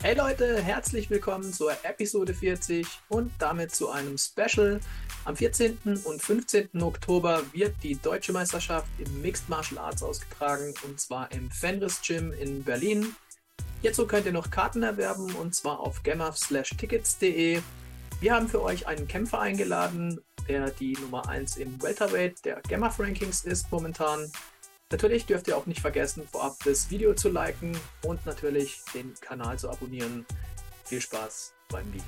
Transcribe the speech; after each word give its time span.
Hey 0.00 0.14
Leute, 0.14 0.62
herzlich 0.62 1.10
willkommen 1.10 1.52
zur 1.52 1.72
Episode 1.82 2.32
40 2.32 2.86
und 3.08 3.32
damit 3.40 3.74
zu 3.74 3.90
einem 3.90 4.16
Special. 4.16 4.78
Am 5.24 5.34
14. 5.34 5.76
und 6.04 6.22
15. 6.22 6.68
Oktober 6.80 7.42
wird 7.52 7.74
die 7.82 7.96
deutsche 7.96 8.32
Meisterschaft 8.32 8.86
im 9.00 9.22
Mixed 9.22 9.48
Martial 9.48 9.80
Arts 9.80 10.04
ausgetragen 10.04 10.72
und 10.84 11.00
zwar 11.00 11.32
im 11.32 11.50
Fenris 11.50 12.00
Gym 12.00 12.32
in 12.32 12.62
Berlin. 12.62 13.16
Hierzu 13.82 14.06
könnt 14.06 14.26
ihr 14.26 14.32
noch 14.32 14.52
Karten 14.52 14.84
erwerben 14.84 15.34
und 15.34 15.56
zwar 15.56 15.80
auf 15.80 16.04
gemma-tickets.de. 16.04 17.60
Wir 18.20 18.34
haben 18.34 18.48
für 18.48 18.62
euch 18.62 18.86
einen 18.86 19.08
Kämpfer 19.08 19.40
eingeladen, 19.40 20.20
der 20.46 20.70
die 20.70 20.92
Nummer 20.92 21.28
1 21.28 21.56
im 21.56 21.82
Welterweight 21.82 22.44
der 22.44 22.60
Gemma 22.68 22.94
Rankings 22.96 23.44
ist 23.44 23.72
momentan. 23.72 24.30
Natürlich 24.90 25.26
dürft 25.26 25.48
ihr 25.48 25.56
auch 25.56 25.66
nicht 25.66 25.80
vergessen, 25.80 26.26
vorab 26.26 26.56
das 26.64 26.90
Video 26.90 27.12
zu 27.12 27.28
liken 27.28 27.78
und 28.04 28.24
natürlich 28.24 28.80
den 28.94 29.12
Kanal 29.20 29.58
zu 29.58 29.68
abonnieren. 29.68 30.24
Viel 30.84 31.02
Spaß 31.02 31.52
beim 31.68 31.92
Video. 31.92 32.04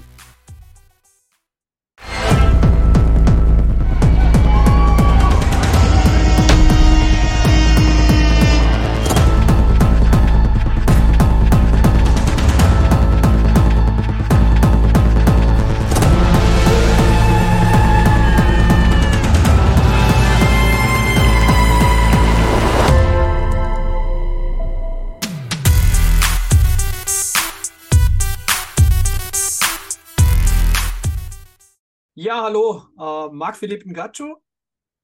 Hallo, 32.42 32.84
äh, 32.98 33.28
Marc-Philippe 33.34 33.86
Ngacho. 33.86 34.42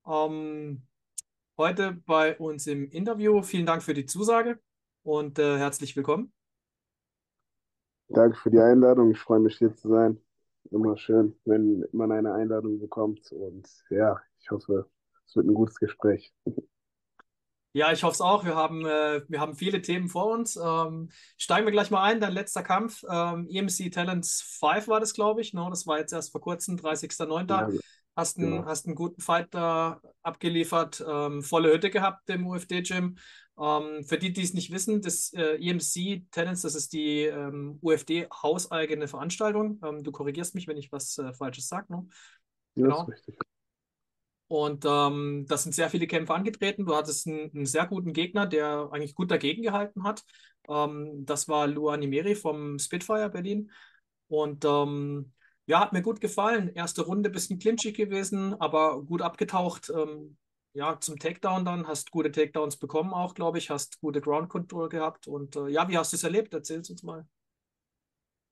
Ähm, 0.06 0.86
heute 1.58 2.02
bei 2.06 2.34
uns 2.38 2.66
im 2.66 2.88
Interview. 2.88 3.42
Vielen 3.42 3.66
Dank 3.66 3.82
für 3.82 3.92
die 3.92 4.06
Zusage 4.06 4.58
und 5.02 5.38
äh, 5.38 5.58
herzlich 5.58 5.94
willkommen. 5.94 6.32
Danke 8.08 8.38
für 8.38 8.50
die 8.50 8.58
Einladung. 8.58 9.10
Ich 9.10 9.18
freue 9.18 9.40
mich, 9.40 9.58
hier 9.58 9.74
zu 9.74 9.90
sein. 9.90 10.18
Immer 10.70 10.96
schön, 10.96 11.38
wenn 11.44 11.84
man 11.92 12.10
eine 12.10 12.32
Einladung 12.32 12.78
bekommt. 12.78 13.30
Und 13.32 13.68
ja, 13.90 14.18
ich 14.38 14.50
hoffe, 14.50 14.88
es 15.26 15.36
wird 15.36 15.46
ein 15.46 15.52
gutes 15.52 15.78
Gespräch. 15.78 16.32
Ja, 17.76 17.92
ich 17.92 18.02
hoffe 18.04 18.14
es 18.14 18.20
auch. 18.22 18.46
Wir 18.46 18.54
haben, 18.54 18.86
äh, 18.86 19.20
wir 19.28 19.38
haben 19.38 19.54
viele 19.54 19.82
Themen 19.82 20.08
vor 20.08 20.32
uns. 20.32 20.56
Ähm, 20.56 21.10
steigen 21.36 21.66
wir 21.66 21.72
gleich 21.72 21.90
mal 21.90 22.02
ein. 22.04 22.20
Dein 22.20 22.32
letzter 22.32 22.62
Kampf, 22.62 23.04
ähm, 23.06 23.46
EMC 23.50 23.92
Talents 23.92 24.40
5 24.40 24.88
war 24.88 24.98
das, 24.98 25.12
glaube 25.12 25.42
ich. 25.42 25.52
No, 25.52 25.68
das 25.68 25.86
war 25.86 25.98
jetzt 25.98 26.14
erst 26.14 26.32
vor 26.32 26.40
kurzem, 26.40 26.76
30.09. 26.78 27.50
Ja, 27.50 27.68
hast, 28.16 28.38
einen, 28.38 28.50
genau. 28.50 28.64
hast 28.64 28.86
einen 28.86 28.94
guten 28.94 29.20
Fight 29.20 29.48
da 29.50 30.00
abgeliefert, 30.22 31.04
ähm, 31.06 31.42
volle 31.42 31.70
Hütte 31.70 31.90
gehabt 31.90 32.30
im 32.30 32.46
UFD-Gym. 32.46 33.18
Ähm, 33.60 34.04
für 34.04 34.16
die, 34.16 34.32
die 34.32 34.42
es 34.42 34.54
nicht 34.54 34.72
wissen, 34.72 35.02
das 35.02 35.34
äh, 35.34 35.56
EMC 35.56 36.30
Talents, 36.30 36.62
das 36.62 36.76
ist 36.76 36.94
die 36.94 37.24
ähm, 37.24 37.78
UFD-hauseigene 37.82 39.06
Veranstaltung. 39.06 39.82
Ähm, 39.84 40.02
du 40.02 40.12
korrigierst 40.12 40.54
mich, 40.54 40.66
wenn 40.66 40.78
ich 40.78 40.92
was 40.92 41.18
äh, 41.18 41.34
Falsches 41.34 41.68
sage. 41.68 41.92
No? 41.92 42.08
Ja, 42.74 42.84
genau. 42.84 43.08
Und 44.48 44.84
ähm, 44.86 45.44
da 45.48 45.56
sind 45.56 45.74
sehr 45.74 45.90
viele 45.90 46.06
Kämpfe 46.06 46.34
angetreten. 46.34 46.86
Du 46.86 46.94
hattest 46.94 47.26
einen, 47.26 47.50
einen, 47.52 47.66
sehr 47.66 47.86
guten 47.86 48.12
Gegner, 48.12 48.46
der 48.46 48.88
eigentlich 48.92 49.14
gut 49.14 49.30
dagegen 49.30 49.62
gehalten 49.62 50.04
hat. 50.04 50.24
Ähm, 50.68 51.24
das 51.26 51.48
war 51.48 51.66
Luan 51.66 52.00
Nimeri 52.00 52.36
vom 52.36 52.78
Spitfire 52.78 53.28
Berlin. 53.28 53.70
Und 54.28 54.64
ähm, 54.64 55.32
ja, 55.66 55.80
hat 55.80 55.92
mir 55.92 56.02
gut 56.02 56.20
gefallen. 56.20 56.68
Erste 56.74 57.02
Runde 57.02 57.28
bisschen 57.30 57.58
clinchig 57.58 57.96
gewesen, 57.96 58.54
aber 58.60 59.02
gut 59.02 59.20
abgetaucht. 59.20 59.90
Ähm, 59.90 60.36
ja, 60.74 61.00
zum 61.00 61.18
Takedown 61.18 61.64
dann. 61.64 61.88
Hast 61.88 62.12
gute 62.12 62.30
Takedowns 62.30 62.76
bekommen 62.76 63.14
auch, 63.14 63.34
glaube 63.34 63.58
ich. 63.58 63.70
Hast 63.70 64.00
gute 64.00 64.20
Ground 64.20 64.48
Control 64.48 64.88
gehabt. 64.88 65.26
Und 65.26 65.56
äh, 65.56 65.68
ja, 65.68 65.88
wie 65.88 65.98
hast 65.98 66.12
du 66.12 66.16
es 66.16 66.24
erlebt? 66.24 66.54
Erzähl 66.54 66.78
uns 66.78 67.02
mal. 67.02 67.26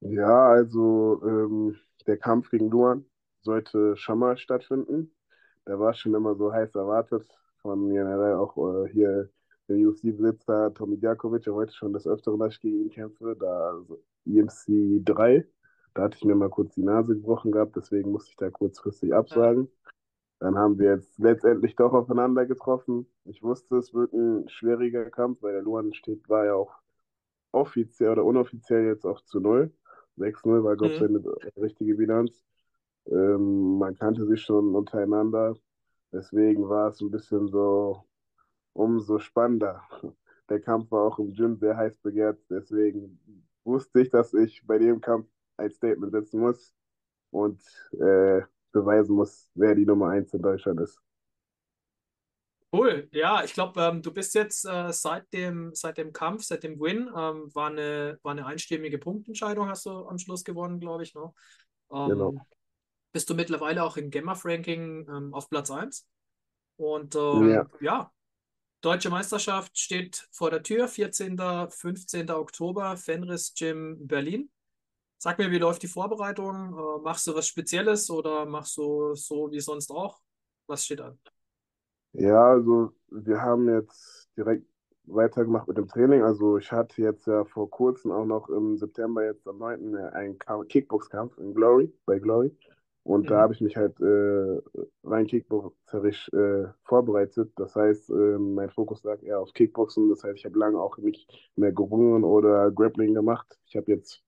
Ja, 0.00 0.48
also 0.48 1.22
ähm, 1.24 1.76
der 2.06 2.16
Kampf 2.16 2.50
gegen 2.50 2.68
Luan 2.68 3.04
sollte 3.42 3.96
schon 3.96 4.18
mal 4.18 4.36
stattfinden 4.36 5.13
der 5.66 5.78
war 5.78 5.94
schon 5.94 6.14
immer 6.14 6.34
so 6.34 6.52
heiß 6.52 6.74
erwartet 6.74 7.26
von 7.62 7.88
generell 7.88 8.34
auch 8.34 8.56
äh, 8.56 8.88
hier 8.90 9.30
der 9.68 9.76
UFC-Besitzer 9.78 10.74
Tommy 10.74 10.98
Djakovic, 10.98 11.44
der 11.44 11.54
wollte 11.54 11.72
schon 11.72 11.92
das 11.92 12.06
Öfteren, 12.06 12.38
dass 12.38 12.54
ich 12.54 12.60
gegen 12.60 12.82
ihn 12.82 12.90
kämpfe, 12.90 13.36
da 13.38 13.70
also 13.70 14.02
EMC 14.26 15.04
3, 15.04 15.46
da 15.94 16.02
hatte 16.02 16.16
ich 16.18 16.24
mir 16.24 16.34
mal 16.34 16.50
kurz 16.50 16.74
die 16.74 16.82
Nase 16.82 17.14
gebrochen 17.14 17.52
gehabt, 17.52 17.76
deswegen 17.76 18.10
musste 18.10 18.30
ich 18.30 18.36
da 18.36 18.50
kurzfristig 18.50 19.14
absagen. 19.14 19.68
Dann 20.40 20.58
haben 20.58 20.78
wir 20.78 20.96
jetzt 20.96 21.18
letztendlich 21.18 21.76
doch 21.76 21.94
aufeinander 21.94 22.44
getroffen. 22.44 23.06
Ich 23.24 23.42
wusste, 23.42 23.76
es 23.76 23.94
wird 23.94 24.12
ein 24.12 24.48
schwieriger 24.48 25.08
Kampf, 25.10 25.40
weil 25.42 25.52
der 25.52 25.62
Luan 25.62 25.94
steht, 25.94 26.28
war 26.28 26.44
ja 26.44 26.54
auch 26.54 26.74
offiziell 27.52 28.10
oder 28.10 28.24
unoffiziell 28.24 28.84
jetzt 28.84 29.06
auch 29.06 29.20
zu 29.22 29.40
0. 29.40 29.72
6-0 30.18 30.62
war, 30.64 30.76
glaube 30.76 30.94
ich, 30.94 31.00
mhm. 31.00 31.22
seine 31.22 31.36
richtige 31.56 31.94
Bilanz. 31.94 32.44
Ähm, 33.06 33.78
man 33.78 33.96
kannte 33.96 34.26
sich 34.26 34.42
schon 34.42 34.74
untereinander. 34.74 35.56
Deswegen 36.12 36.68
war 36.68 36.88
es 36.88 37.00
ein 37.00 37.10
bisschen 37.10 37.48
so 37.48 38.04
umso 38.72 39.18
spannender. 39.18 39.82
Der 40.48 40.60
Kampf 40.60 40.90
war 40.90 41.04
auch 41.04 41.18
im 41.18 41.32
Gym 41.32 41.56
sehr 41.56 41.76
heiß 41.76 41.98
begehrt. 41.98 42.38
Deswegen 42.50 43.18
wusste 43.64 44.00
ich, 44.02 44.10
dass 44.10 44.34
ich 44.34 44.64
bei 44.66 44.78
dem 44.78 45.00
Kampf 45.00 45.26
ein 45.56 45.70
Statement 45.70 46.12
setzen 46.12 46.40
muss 46.40 46.74
und 47.30 47.62
äh, 47.92 48.42
beweisen 48.72 49.16
muss, 49.16 49.50
wer 49.54 49.74
die 49.74 49.86
Nummer 49.86 50.08
1 50.10 50.34
in 50.34 50.42
Deutschland 50.42 50.80
ist. 50.80 50.98
Cool, 52.72 53.08
ja, 53.12 53.44
ich 53.44 53.54
glaube, 53.54 53.80
ähm, 53.80 54.02
du 54.02 54.12
bist 54.12 54.34
jetzt 54.34 54.64
äh, 54.66 54.92
seit, 54.92 55.32
dem, 55.32 55.72
seit 55.74 55.96
dem 55.96 56.12
Kampf, 56.12 56.42
seit 56.42 56.64
dem 56.64 56.80
Win, 56.80 57.08
ähm, 57.16 57.54
war, 57.54 57.70
eine, 57.70 58.18
war 58.22 58.32
eine 58.32 58.46
einstimmige 58.46 58.98
Punktentscheidung, 58.98 59.68
hast 59.68 59.86
du 59.86 59.90
am 60.08 60.18
Schluss 60.18 60.42
gewonnen, 60.42 60.80
glaube 60.80 61.04
ich. 61.04 61.14
Ne? 61.14 61.32
Ähm, 61.92 62.08
genau 62.08 62.34
bist 63.14 63.30
du 63.30 63.34
mittlerweile 63.34 63.84
auch 63.84 63.96
im 63.96 64.10
Gamma-Ranking 64.10 65.08
ähm, 65.08 65.34
auf 65.34 65.48
Platz 65.48 65.70
1. 65.70 66.04
Und 66.76 67.14
ähm, 67.14 67.48
ja. 67.48 67.66
ja. 67.80 68.12
Deutsche 68.80 69.08
Meisterschaft 69.08 69.78
steht 69.78 70.28
vor 70.32 70.50
der 70.50 70.62
Tür, 70.62 70.88
14. 70.88 71.38
15. 71.70 72.30
Oktober, 72.32 72.96
Fenris 72.96 73.54
Gym 73.54 74.06
Berlin. 74.06 74.50
Sag 75.16 75.38
mir, 75.38 75.50
wie 75.52 75.58
läuft 75.58 75.82
die 75.84 75.88
Vorbereitung? 75.88 76.76
Äh, 76.76 77.02
machst 77.02 77.28
du 77.28 77.34
was 77.34 77.46
Spezielles 77.46 78.10
oder 78.10 78.46
machst 78.46 78.76
du 78.76 79.14
so 79.14 79.50
wie 79.52 79.60
sonst 79.60 79.92
auch? 79.92 80.20
Was 80.66 80.84
steht 80.84 81.00
an? 81.00 81.16
Ja, 82.14 82.50
also 82.50 82.92
wir 83.10 83.40
haben 83.40 83.72
jetzt 83.72 84.28
direkt 84.36 84.66
weitergemacht 85.04 85.68
mit 85.68 85.78
dem 85.78 85.86
Training. 85.86 86.22
Also 86.22 86.58
ich 86.58 86.72
hatte 86.72 87.00
jetzt 87.00 87.28
ja 87.28 87.44
vor 87.44 87.70
kurzem 87.70 88.10
auch 88.10 88.24
noch 88.24 88.48
im 88.48 88.76
September 88.76 89.24
jetzt 89.24 89.46
am 89.46 89.58
9. 89.58 89.94
einen 89.94 90.36
Kickbox-Kampf 90.68 91.38
in 91.38 91.54
Glory, 91.54 91.92
bei 92.06 92.18
Glory. 92.18 92.50
Und 93.04 93.24
mhm. 93.24 93.26
da 93.28 93.40
habe 93.40 93.52
ich 93.52 93.60
mich 93.60 93.76
halt 93.76 94.00
äh, 94.00 94.60
rein 95.04 95.26
kickboxerisch 95.26 96.30
äh, 96.32 96.68
vorbereitet. 96.84 97.52
Das 97.56 97.76
heißt, 97.76 98.10
äh, 98.10 98.38
mein 98.38 98.70
Fokus 98.70 99.04
lag 99.04 99.22
eher 99.22 99.40
auf 99.40 99.52
Kickboxen. 99.52 100.08
Das 100.08 100.24
heißt, 100.24 100.36
ich 100.38 100.44
habe 100.46 100.58
lange 100.58 100.80
auch 100.80 100.96
nicht 100.98 101.30
mehr 101.54 101.72
gerungen 101.72 102.24
oder 102.24 102.70
Grappling 102.70 103.14
gemacht. 103.14 103.58
Ich 103.66 103.76
habe 103.76 103.92
jetzt 103.92 104.24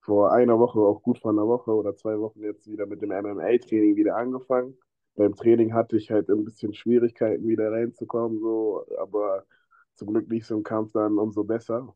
vor 0.00 0.32
einer 0.32 0.58
Woche, 0.58 0.78
auch 0.78 1.02
gut 1.02 1.18
vor 1.18 1.32
einer 1.32 1.46
Woche 1.48 1.70
oder 1.72 1.96
zwei 1.96 2.18
Wochen 2.18 2.42
jetzt 2.42 2.70
wieder 2.70 2.86
mit 2.86 3.02
dem 3.02 3.10
MMA-Training 3.10 3.96
wieder 3.96 4.16
angefangen. 4.16 4.76
Beim 5.16 5.34
Training 5.34 5.74
hatte 5.74 5.96
ich 5.96 6.10
halt 6.10 6.28
ein 6.30 6.44
bisschen 6.44 6.74
Schwierigkeiten, 6.74 7.48
wieder 7.48 7.72
reinzukommen, 7.72 8.40
so, 8.40 8.86
aber 8.98 9.44
zum 9.94 10.12
Glück 10.12 10.28
nicht 10.30 10.46
so 10.46 10.56
im 10.56 10.62
Kampf 10.62 10.92
dann 10.92 11.18
umso 11.18 11.44
besser. 11.44 11.94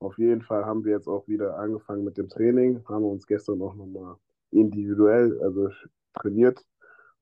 Auf 0.00 0.18
jeden 0.18 0.42
Fall 0.42 0.64
haben 0.66 0.84
wir 0.84 0.92
jetzt 0.92 1.08
auch 1.08 1.26
wieder 1.28 1.58
angefangen 1.58 2.04
mit 2.04 2.18
dem 2.18 2.28
Training, 2.28 2.84
haben 2.86 3.04
uns 3.04 3.26
gestern 3.26 3.62
auch 3.62 3.74
nochmal 3.74 4.16
individuell, 4.50 5.40
also 5.42 5.68
trainiert 6.14 6.64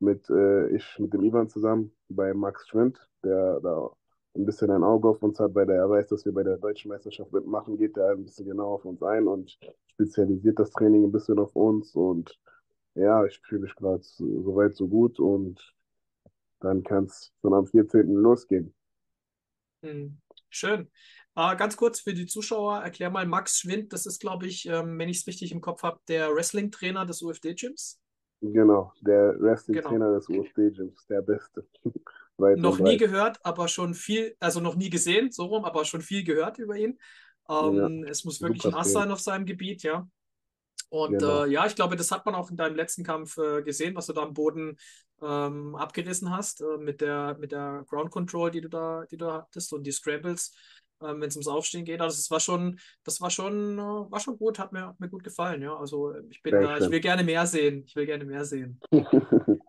mit, 0.00 0.28
äh, 0.30 0.68
ich 0.68 0.98
mit 0.98 1.12
dem 1.12 1.24
Ivan 1.24 1.48
zusammen 1.48 1.92
bei 2.08 2.32
Max 2.34 2.68
Schwind, 2.68 2.98
der 3.24 3.60
da 3.60 3.90
ein 4.36 4.44
bisschen 4.46 4.70
ein 4.70 4.84
Auge 4.84 5.08
auf 5.08 5.22
uns 5.22 5.40
hat, 5.40 5.54
weil 5.54 5.68
er 5.70 5.88
weiß, 5.90 6.08
dass 6.08 6.24
wir 6.24 6.32
bei 6.32 6.44
der 6.44 6.58
deutschen 6.58 6.90
Meisterschaft 6.90 7.32
mitmachen, 7.32 7.76
geht 7.76 7.96
er 7.96 8.12
ein 8.12 8.24
bisschen 8.24 8.46
genau 8.46 8.74
auf 8.74 8.84
uns 8.84 9.02
ein 9.02 9.26
und 9.26 9.58
spezialisiert 9.86 10.58
das 10.58 10.70
Training 10.70 11.04
ein 11.04 11.12
bisschen 11.12 11.38
auf 11.38 11.56
uns 11.56 11.94
und 11.94 12.38
ja, 12.94 13.24
ich 13.24 13.40
fühle 13.40 13.62
mich 13.62 13.74
gerade 13.74 14.02
so 14.02 14.56
weit, 14.56 14.74
so 14.74 14.88
gut 14.88 15.18
und 15.20 15.74
dann 16.60 16.82
kann 16.82 17.04
es 17.04 17.32
schon 17.40 17.54
am 17.54 17.66
14. 17.66 18.14
losgehen. 18.14 18.74
Hm, 19.82 20.20
schön. 20.50 20.90
Äh, 21.38 21.54
ganz 21.54 21.76
kurz 21.76 22.00
für 22.00 22.14
die 22.14 22.26
Zuschauer, 22.26 22.82
erklär 22.82 23.10
mal 23.10 23.24
Max 23.24 23.60
Schwind, 23.60 23.92
das 23.92 24.06
ist, 24.06 24.20
glaube 24.20 24.48
ich, 24.48 24.66
ähm, 24.66 24.98
wenn 24.98 25.08
ich 25.08 25.18
es 25.18 25.26
richtig 25.28 25.52
im 25.52 25.60
Kopf 25.60 25.84
habe, 25.84 26.00
der 26.08 26.34
Wrestling-Trainer 26.34 27.06
des 27.06 27.22
UFD-Gyms. 27.22 28.00
Genau, 28.40 28.92
der 29.02 29.38
Wrestling-Trainer 29.38 30.06
genau. 30.06 30.14
des 30.16 30.28
UFD-Gyms, 30.28 31.06
der 31.06 31.22
Beste. 31.22 31.64
noch 32.38 32.80
nie 32.80 32.96
gehört, 32.96 33.38
aber 33.44 33.68
schon 33.68 33.94
viel, 33.94 34.34
also 34.40 34.58
noch 34.58 34.74
nie 34.74 34.90
gesehen, 34.90 35.30
so 35.30 35.44
rum, 35.44 35.64
aber 35.64 35.84
schon 35.84 36.02
viel 36.02 36.24
gehört 36.24 36.58
über 36.58 36.76
ihn. 36.76 36.98
Ja, 37.48 37.68
Ähm, 37.68 38.04
es 38.08 38.24
muss 38.24 38.42
wirklich 38.42 38.64
ein 38.64 38.74
Ass 38.74 38.90
sein 38.90 39.12
auf 39.12 39.20
seinem 39.20 39.46
Gebiet, 39.46 39.84
ja. 39.84 40.08
Und 40.90 41.14
äh, 41.14 41.18
Genau. 41.18 41.44
ja, 41.44 41.66
ich 41.66 41.76
glaube, 41.76 41.96
das 41.96 42.10
hat 42.10 42.26
man 42.26 42.34
auch 42.34 42.50
in 42.50 42.56
deinem 42.56 42.74
letzten 42.74 43.04
Kampf 43.04 43.36
äh, 43.38 43.62
gesehen, 43.62 43.94
was 43.94 44.06
du 44.06 44.12
da 44.12 44.22
am 44.22 44.34
Boden 44.34 44.76
ähm, 45.20 45.74
abgerissen 45.76 46.30
hast, 46.30 46.62
äh, 46.62 46.78
mit 46.78 47.00
der, 47.00 47.36
mit 47.38 47.52
der 47.52 47.84
Ground 47.88 48.10
Control, 48.10 48.50
die 48.50 48.60
du 48.60 48.68
da, 48.68 49.04
die 49.10 49.16
du 49.16 49.30
hattest 49.32 49.72
und 49.72 49.84
die 49.84 49.92
Scrambles, 49.92 50.52
ähm, 51.02 51.20
wenn 51.20 51.28
es 51.28 51.36
ums 51.36 51.48
Aufstehen 51.48 51.84
geht. 51.84 52.00
Also 52.00 52.16
das 52.16 52.30
war 52.30 52.40
schon, 52.40 52.78
das 53.04 53.20
war 53.20 53.30
schon, 53.30 53.78
äh, 53.78 53.82
war 53.82 54.20
schon 54.20 54.36
gut, 54.38 54.58
hat 54.58 54.72
mir, 54.72 54.88
hat 54.88 55.00
mir 55.00 55.08
gut 55.08 55.24
gefallen, 55.24 55.62
ja. 55.62 55.76
Also 55.76 56.14
ich 56.30 56.42
bin 56.42 56.52
Sehr 56.52 56.62
da, 56.62 56.78
ich 56.78 56.90
will 56.90 57.00
gerne 57.00 57.24
mehr 57.24 57.46
sehen. 57.46 57.84
Ich 57.86 57.94
will 57.96 58.06
gerne 58.06 58.24
mehr 58.24 58.44
sehen. 58.44 58.80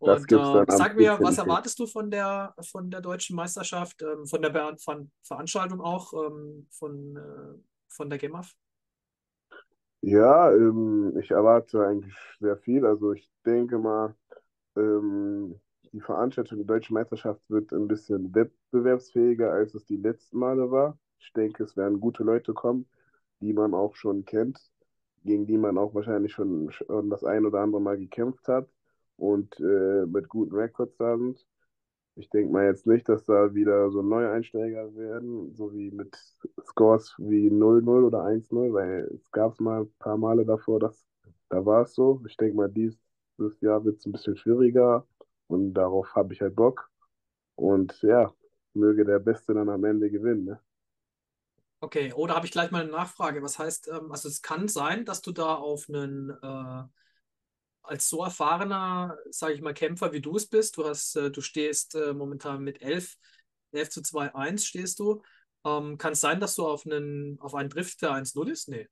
Und 0.00 0.32
äh, 0.32 0.64
sag 0.68 0.96
mir, 0.96 1.18
was 1.20 1.36
14.04. 1.36 1.42
erwartest 1.42 1.78
du 1.78 1.86
von 1.86 2.10
der, 2.10 2.54
von 2.62 2.90
der 2.90 3.02
deutschen 3.02 3.36
Meisterschaft, 3.36 4.00
ähm, 4.00 4.26
von 4.26 4.40
der 4.40 4.50
Ver 4.50 4.74
von 4.78 5.10
Veranstaltung 5.22 5.82
auch, 5.82 6.14
ähm, 6.14 6.66
von, 6.70 7.16
äh, 7.16 7.58
von 7.88 8.08
der 8.08 8.18
GEMAF? 8.18 8.50
Ja, 10.00 10.50
ähm, 10.52 11.18
ich 11.20 11.30
erwarte 11.30 11.86
eigentlich 11.86 12.16
sehr 12.38 12.56
viel. 12.56 12.86
Also 12.86 13.12
ich 13.12 13.30
denke 13.44 13.78
mal, 13.78 14.14
ähm, 14.74 15.60
die 15.92 16.00
Veranstaltung 16.00 16.58
der 16.58 16.66
Deutschen 16.66 16.94
Meisterschaft 16.94 17.40
wird 17.48 17.72
ein 17.72 17.88
bisschen 17.88 18.34
wettbewerbsfähiger, 18.34 19.52
als 19.52 19.74
es 19.74 19.84
die 19.86 19.96
letzten 19.96 20.38
Male 20.38 20.70
war. 20.70 20.98
Ich 21.18 21.32
denke, 21.32 21.64
es 21.64 21.76
werden 21.76 22.00
gute 22.00 22.22
Leute 22.22 22.54
kommen, 22.54 22.86
die 23.40 23.52
man 23.52 23.74
auch 23.74 23.96
schon 23.96 24.24
kennt, 24.24 24.60
gegen 25.24 25.46
die 25.46 25.58
man 25.58 25.78
auch 25.78 25.94
wahrscheinlich 25.94 26.32
schon, 26.32 26.70
schon 26.70 27.10
das 27.10 27.24
ein 27.24 27.44
oder 27.44 27.60
andere 27.60 27.80
Mal 27.80 27.98
gekämpft 27.98 28.48
hat 28.48 28.68
und 29.16 29.58
äh, 29.60 30.06
mit 30.06 30.28
guten 30.28 30.54
Records 30.54 30.96
da 30.96 31.18
sind. 31.18 31.44
Ich 32.16 32.28
denke 32.30 32.52
mal 32.52 32.66
jetzt 32.66 32.86
nicht, 32.86 33.08
dass 33.08 33.24
da 33.24 33.54
wieder 33.54 33.90
so 33.90 34.02
Neueinsteiger 34.02 34.94
werden, 34.94 35.54
so 35.54 35.72
wie 35.72 35.90
mit 35.90 36.14
Scores 36.66 37.14
wie 37.18 37.48
0-0 37.50 38.04
oder 38.04 38.24
1-0, 38.24 38.72
weil 38.72 39.10
es 39.14 39.30
gab 39.30 39.52
es 39.52 39.60
mal 39.60 39.82
ein 39.82 39.92
paar 39.98 40.18
Male 40.18 40.44
davor, 40.44 40.80
dass 40.80 41.06
da 41.48 41.64
war 41.64 41.82
es 41.82 41.94
so. 41.94 42.22
Ich 42.26 42.36
denke 42.36 42.56
mal, 42.56 42.68
dieses 42.70 42.98
Jahr 43.60 43.84
wird 43.84 43.98
es 43.98 44.06
ein 44.06 44.12
bisschen 44.12 44.36
schwieriger 44.36 45.06
und 45.50 45.74
darauf 45.74 46.14
habe 46.14 46.32
ich 46.32 46.40
halt 46.40 46.54
Bock. 46.54 46.90
Und 47.56 48.00
ja, 48.02 48.32
möge 48.74 49.04
der 49.04 49.18
Beste 49.18 49.52
dann 49.52 49.68
am 49.68 49.84
Ende 49.84 50.10
gewinnen. 50.10 50.44
Ne? 50.44 50.60
Okay, 51.80 52.12
oder 52.12 52.34
habe 52.36 52.46
ich 52.46 52.52
gleich 52.52 52.70
mal 52.70 52.82
eine 52.82 52.90
Nachfrage? 52.90 53.42
Was 53.42 53.58
heißt, 53.58 53.88
ähm, 53.88 54.12
also 54.12 54.28
es 54.28 54.42
kann 54.42 54.68
sein, 54.68 55.04
dass 55.04 55.22
du 55.22 55.32
da 55.32 55.54
auf 55.54 55.88
einen, 55.88 56.30
äh, 56.30 56.82
als 57.82 58.08
so 58.08 58.22
erfahrener, 58.22 59.18
sage 59.30 59.54
ich 59.54 59.62
mal, 59.62 59.74
Kämpfer 59.74 60.12
wie 60.12 60.20
du 60.20 60.36
es 60.36 60.46
bist, 60.46 60.76
du 60.76 60.84
hast, 60.86 61.16
äh, 61.16 61.30
du 61.30 61.40
stehst 61.40 61.94
äh, 61.94 62.12
momentan 62.12 62.62
mit 62.62 62.80
11, 62.82 63.16
11 63.72 63.90
zu 63.90 64.02
2, 64.02 64.34
1 64.34 64.64
stehst 64.64 64.98
du. 65.00 65.22
Ähm, 65.64 65.98
kann 65.98 66.12
es 66.12 66.20
sein, 66.20 66.40
dass 66.40 66.54
du 66.54 66.66
auf 66.66 66.86
einen, 66.86 67.38
auf 67.40 67.54
einen 67.54 67.70
triffst, 67.70 68.02
der 68.02 68.12
1-0 68.12 68.50
ist? 68.50 68.68
Nee. 68.68 68.88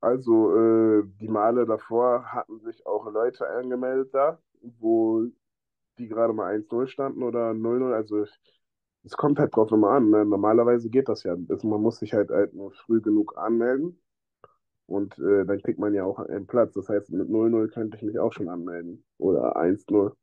Also 0.00 0.56
äh, 0.56 1.02
die 1.20 1.28
Male 1.28 1.66
davor 1.66 2.24
hatten 2.32 2.60
sich 2.60 2.86
auch 2.86 3.10
Leute 3.10 3.46
angemeldet 3.48 4.14
da, 4.14 4.38
wo 4.62 5.26
die 5.98 6.08
gerade 6.08 6.32
mal 6.32 6.54
1-0 6.54 6.88
standen 6.88 7.22
oder 7.22 7.54
0-0. 7.54 7.92
Also 7.94 8.24
es 9.04 9.12
kommt 9.16 9.38
halt 9.38 9.54
drauf 9.56 9.72
immer 9.72 9.90
an. 9.90 10.10
Ne? 10.10 10.24
Normalerweise 10.24 10.90
geht 10.90 11.08
das 11.08 11.24
ja. 11.24 11.36
Also 11.48 11.68
man 11.68 11.82
muss 11.82 11.98
sich 11.98 12.12
halt, 12.14 12.30
halt 12.30 12.54
nur 12.54 12.72
früh 12.72 13.00
genug 13.00 13.36
anmelden 13.38 14.00
und 14.86 15.18
äh, 15.18 15.44
dann 15.46 15.62
kriegt 15.62 15.78
man 15.78 15.94
ja 15.94 16.04
auch 16.04 16.18
einen 16.18 16.46
Platz. 16.46 16.74
Das 16.74 16.88
heißt, 16.88 17.10
mit 17.10 17.28
0-0 17.28 17.68
könnte 17.68 17.96
ich 17.96 18.02
mich 18.02 18.18
auch 18.18 18.32
schon 18.32 18.48
anmelden. 18.48 19.04
Oder 19.18 19.56
1-0. 19.56 20.16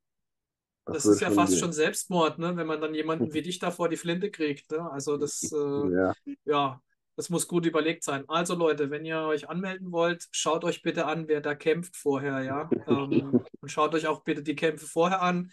Das 0.86 0.98
Das 0.98 1.06
ist 1.06 1.22
ja 1.22 1.28
schon 1.28 1.36
fast 1.36 1.58
schon 1.58 1.70
gehen. 1.70 1.74
Selbstmord, 1.74 2.40
ne? 2.40 2.56
Wenn 2.56 2.68
man 2.68 2.82
dann 2.82 2.94
jemanden 2.94 3.34
wie 3.34 3.42
dich 3.42 3.60
da 3.60 3.72
vor 3.72 3.90
die 3.90 3.98
Flinte 3.98 4.32
kriegt. 4.32 4.72
Ne? 4.72 4.90
Also 4.92 5.18
das, 5.18 5.52
äh, 5.52 5.56
Ja, 5.94 6.14
ja, 6.46 6.82
das 7.18 7.32
muss 7.32 7.48
gut 7.48 7.66
überlegt 7.66 8.04
sein. 8.04 8.24
Also 8.30 8.54
Leute, 8.54 8.92
wenn 8.92 9.04
ihr 9.04 9.22
euch 9.22 9.50
anmelden 9.50 9.92
wollt, 9.92 10.28
schaut 10.32 10.64
euch 10.64 10.84
bitte 10.84 11.08
an, 11.08 11.28
wer 11.28 11.42
da 11.42 11.56
kämpft 11.56 11.98
vorher, 11.98 12.44
ja. 12.44 12.70
Ähm, 12.88 13.44
und 13.60 13.70
schaut 13.70 13.96
euch 13.96 14.06
auch 14.06 14.24
bitte 14.24 14.44
die 14.44 14.56
Kämpfe 14.56 14.86
vorher 14.86 15.22
an. 15.24 15.52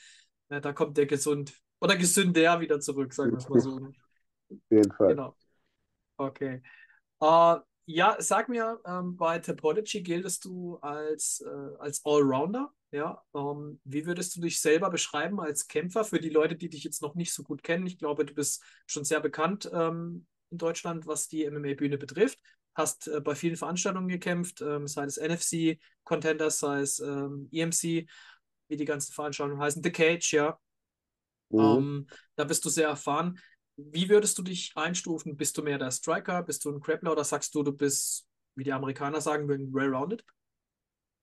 Ja, 0.50 0.60
da 0.60 0.74
kommt 0.74 0.98
der 0.98 1.06
gesund 1.06 1.54
oder 1.80 1.96
gesünder 1.96 2.60
wieder 2.60 2.80
zurück, 2.80 3.14
sagen 3.14 3.32
wir 3.32 3.38
es 3.38 3.48
mal 3.48 3.60
so. 3.60 3.70
Auf 4.50 4.58
jeden 4.68 4.92
Fall. 4.92 5.08
Genau. 5.08 5.34
Okay. 6.18 6.62
Äh, 7.20 7.56
ja, 7.86 8.16
sag 8.18 8.50
mir, 8.50 8.78
ähm, 8.84 9.16
bei 9.16 9.38
Topology 9.38 10.02
giltest 10.02 10.44
du 10.44 10.76
als, 10.82 11.42
äh, 11.46 11.76
als 11.78 12.04
Allrounder. 12.04 12.70
Ja, 12.90 13.22
ähm, 13.34 13.80
wie 13.84 14.04
würdest 14.04 14.36
du 14.36 14.42
dich 14.42 14.60
selber 14.60 14.90
beschreiben 14.90 15.40
als 15.40 15.66
Kämpfer 15.66 16.04
für 16.04 16.20
die 16.20 16.28
Leute, 16.28 16.56
die 16.56 16.68
dich 16.68 16.84
jetzt 16.84 17.00
noch 17.00 17.14
nicht 17.14 17.32
so 17.32 17.42
gut 17.42 17.62
kennen? 17.62 17.86
Ich 17.86 17.98
glaube, 17.98 18.26
du 18.26 18.34
bist 18.34 18.62
schon 18.86 19.04
sehr 19.04 19.20
bekannt 19.20 19.68
ähm, 19.72 20.26
in 20.50 20.58
Deutschland, 20.58 21.06
was 21.06 21.28
die 21.28 21.44
MMA-Bühne 21.44 21.98
betrifft. 21.98 22.38
Hast 22.74 23.08
äh, 23.08 23.20
bei 23.20 23.34
vielen 23.34 23.56
Veranstaltungen 23.56 24.08
gekämpft, 24.08 24.60
ähm, 24.62 24.86
sei 24.86 25.04
es 25.04 25.16
NFC, 25.16 25.78
Contenders, 26.04 26.58
sei 26.58 26.80
es 26.80 27.00
ähm, 27.00 27.48
EMC, 27.52 28.06
wie 28.68 28.76
die 28.76 28.84
ganzen 28.84 29.12
Veranstaltungen 29.12 29.60
heißen, 29.60 29.82
The 29.82 29.92
Cage, 29.92 30.32
ja. 30.32 30.58
Mhm. 31.50 31.84
Ähm, 31.84 32.06
da 32.36 32.44
bist 32.44 32.64
du 32.64 32.68
sehr 32.68 32.88
erfahren. 32.88 33.38
Wie 33.76 34.08
würdest 34.08 34.38
du 34.38 34.42
dich 34.42 34.72
einstufen? 34.76 35.36
Bist 35.36 35.56
du 35.58 35.62
mehr 35.62 35.78
der 35.78 35.90
Striker? 35.90 36.42
Bist 36.42 36.64
du 36.64 36.70
ein 36.70 36.80
Grappler 36.80 37.12
oder 37.12 37.24
sagst 37.24 37.54
du, 37.54 37.62
du 37.62 37.72
bist, 37.72 38.26
wie 38.54 38.64
die 38.64 38.72
Amerikaner 38.72 39.20
sagen 39.20 39.48
würden, 39.48 39.72
well-rounded? 39.72 40.24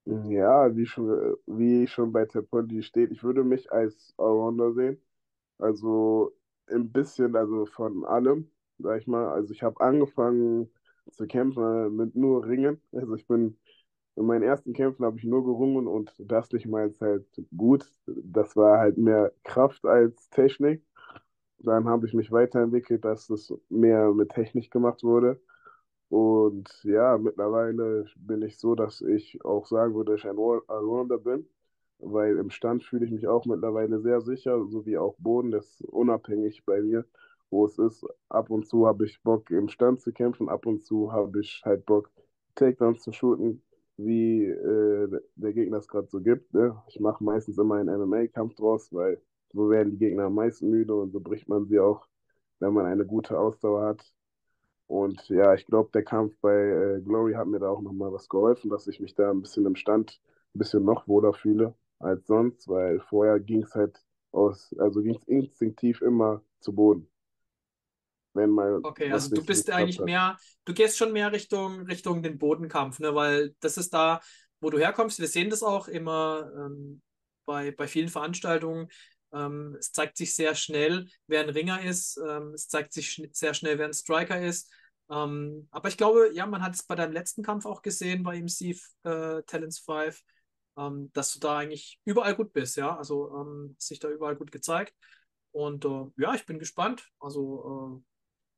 Ja, 0.06 0.76
wie 0.76 0.86
schon, 0.88 1.36
wie 1.46 1.86
schon 1.88 2.12
bei 2.12 2.26
Tepondi 2.26 2.82
steht, 2.84 3.12
ich 3.12 3.24
würde 3.24 3.44
mich 3.44 3.72
als 3.72 4.14
Allrounder 4.18 4.74
sehen. 4.74 5.00
Also 5.60 6.34
ein 6.68 6.92
bisschen, 6.92 7.36
also 7.36 7.66
von 7.68 8.06
allem, 8.06 8.52
sag 8.83 9.00
ich 9.01 9.07
mal. 9.07 9.28
Also 9.30 9.54
ich 9.54 9.63
habe 9.63 9.80
angefangen 9.81 10.69
zu 11.12 11.28
kämpfen 11.28 11.95
mit 11.95 12.16
nur 12.16 12.45
Ringen. 12.45 12.81
Also 12.92 13.16
ich 13.16 13.28
bin 13.28 13.57
in 14.16 14.25
meinen 14.25 14.44
ersten 14.44 14.74
Kämpfen 14.74 15.06
habe 15.06 15.18
ich 15.18 15.24
nur 15.25 15.44
gerungen 15.45 15.88
und 15.88 16.13
das 16.19 16.51
nicht 16.51 16.68
mal 16.68 16.94
halt 17.01 17.25
gut. 17.57 17.86
Das 18.07 18.56
war 18.56 18.80
halt 18.80 18.98
mehr 18.98 19.31
Kraft 19.44 19.86
als 19.86 20.30
Technik. 20.30 20.83
Dann 21.60 21.88
habe 21.88 22.07
ich 22.07 22.13
mich 22.13 22.31
weiterentwickelt, 22.31 23.06
dass 23.06 23.30
es 23.30 23.54
mehr 23.69 24.12
mit 24.13 24.30
Technik 24.30 24.72
gemacht 24.72 25.04
wurde. 25.04 25.39
Und 26.10 26.69
ja, 26.84 27.18
mittlerweile 27.18 28.06
bin 28.18 28.42
ich 28.44 28.57
so, 28.60 28.75
dass 28.75 29.01
ich 29.01 29.44
auch 29.45 29.66
sagen 29.68 29.95
würde, 29.95 30.13
dass 30.13 30.22
ich 30.22 30.27
ein 30.30 30.38
All- 30.39 30.62
Allrounder 30.68 31.18
bin, 31.19 31.48
weil 32.00 32.38
im 32.38 32.50
Stand 32.51 32.84
fühle 32.84 33.06
ich 33.06 33.12
mich 33.12 33.27
auch 33.27 33.45
mittlerweile 33.45 34.01
sehr 34.01 34.22
sicher, 34.22 34.66
so 34.68 34.86
wie 34.86 34.98
auch 34.98 35.16
Boden, 35.19 35.51
das 35.51 35.66
ist 35.68 35.81
unabhängig 35.86 36.66
bei 36.66 36.81
mir, 36.81 37.06
wo 37.51 37.65
es 37.65 37.77
ist. 37.77 38.06
Ab 38.30 38.50
und 38.50 38.68
zu 38.68 38.88
habe 38.88 39.06
ich 39.06 39.21
Bock, 39.24 39.50
im 39.51 39.69
Stand 39.69 40.01
zu 40.01 40.12
kämpfen, 40.12 40.50
ab 40.50 40.65
und 40.65 40.83
zu 40.83 41.12
habe 41.12 41.42
ich 41.42 41.62
halt 41.65 41.86
Bock, 41.86 42.12
Takedowns 42.56 43.01
zu 43.03 43.12
shooten, 43.13 43.63
wie 43.98 44.46
äh, 44.46 45.22
der 45.36 45.53
Gegner 45.53 45.77
es 45.77 45.88
gerade 45.88 46.08
so 46.08 46.22
gibt. 46.22 46.53
Ne? 46.53 46.81
Ich 46.88 47.00
mache 47.00 47.24
meistens 47.24 47.58
immer 47.58 47.75
einen 47.75 47.96
MMA-Kampf 48.00 48.55
draus, 48.55 48.91
weil 48.93 49.22
so 49.53 49.70
werden 49.70 49.91
die 49.91 49.98
Gegner 49.98 50.25
am 50.25 50.36
meisten 50.36 50.70
müde 50.70 50.96
und 50.96 51.12
so 51.12 51.20
bricht 51.20 51.48
man 51.50 51.65
sie 51.67 51.79
auch, 51.79 52.08
wenn 52.60 52.74
man 52.74 52.86
eine 52.86 53.05
gute 53.05 53.38
Ausdauer 53.38 53.84
hat. 53.86 54.13
Und 54.88 55.29
ja, 55.29 55.53
ich 55.53 55.65
glaube, 55.67 55.89
der 55.93 56.03
Kampf 56.03 56.36
bei 56.41 56.53
äh, 56.53 57.01
Glory 57.01 57.34
hat 57.34 57.48
mir 57.48 57.60
da 57.60 57.70
auch 57.70 57.81
nochmal 57.81 58.12
was 58.12 58.27
geholfen, 58.27 58.70
dass 58.70 58.88
ich 58.88 59.00
mich 59.00 59.15
da 59.15 59.31
ein 59.31 59.41
bisschen 59.41 59.65
im 59.65 59.75
Stand 59.75 60.22
ein 60.53 60.60
bisschen 60.60 60.84
noch 60.84 61.08
wohler 61.08 61.34
fühle 61.34 61.75
als 62.00 62.27
sonst, 62.27 62.67
weil 62.67 63.00
vorher 63.00 63.39
ging 63.39 63.63
es 63.63 63.75
halt 63.75 64.03
aus, 64.31 64.75
also 64.79 65.01
ging 65.01 65.15
es 65.15 65.27
instinktiv 65.27 66.01
immer 66.01 66.41
zu 66.60 66.74
Boden, 66.74 67.08
wenn 68.34 68.50
mal 68.50 68.80
Okay, 68.84 69.12
also 69.12 69.34
du 69.36 69.44
bist 69.46 69.70
eigentlich 69.70 70.00
hat. 70.00 70.06
mehr, 70.06 70.38
du 70.66 70.74
gehst 70.74 70.98
schon 70.98 71.14
mehr 71.14 71.32
Richtung, 71.32 71.82
Richtung 71.82 72.24
den 72.24 72.38
Bodenkampf, 72.38 73.00
ne? 73.00 73.14
Weil 73.14 73.56
das 73.60 73.78
ist 73.78 73.94
da, 73.94 74.22
wo 74.60 74.70
du 74.70 74.80
herkommst. 74.80 75.20
Wir 75.20 75.28
sehen 75.28 75.50
das 75.50 75.64
auch 75.64 75.88
immer 75.88 76.52
ähm, 76.56 77.02
bei, 77.46 77.72
bei 77.72 77.88
vielen 77.88 78.10
Veranstaltungen. 78.10 78.88
Ähm, 79.34 79.76
es 79.80 79.92
zeigt 79.92 80.18
sich 80.18 80.36
sehr 80.36 80.56
schnell, 80.56 81.08
wer 81.28 81.42
ein 81.42 81.50
Ringer 81.50 81.84
ist. 81.84 82.18
Ähm, 82.18 82.54
es 82.54 82.68
zeigt 82.68 82.94
sich 82.94 83.12
schn 83.12 83.30
sehr 83.34 83.54
schnell, 83.54 83.78
wer 83.78 83.88
ein 83.88 83.94
Striker 83.94 84.42
ist. 84.42 84.72
Ähm, 85.10 85.68
aber 85.72 85.90
ich 85.90 85.98
glaube, 85.98 86.32
ja, 86.34 86.46
man 86.46 86.62
hat 86.62 86.76
es 86.76 86.84
bei 86.84 86.96
deinem 86.96 87.14
letzten 87.14 87.44
Kampf 87.44 87.66
auch 87.66 87.82
gesehen, 87.82 88.24
bei 88.24 88.38
MC 88.38 88.78
äh, 89.04 89.44
Talents 89.44 89.80
5, 89.80 90.22
ähm, 90.78 91.12
dass 91.14 91.34
du 91.34 91.40
da 91.40 91.58
eigentlich 91.58 92.00
überall 92.06 92.36
gut 92.36 92.54
bist, 92.54 92.78
ja. 92.78 92.96
Also 92.96 93.30
ähm, 93.36 93.76
hast 93.78 93.90
dich 93.90 94.00
da 94.00 94.10
überall 94.10 94.36
gut 94.36 94.52
gezeigt. 94.52 94.94
Und 95.52 95.86
äh, 95.86 96.06
ja, 96.18 96.34
ich 96.34 96.46
bin 96.46 96.60
gespannt. 96.60 97.10
Also 97.20 98.02
äh, 98.02 98.11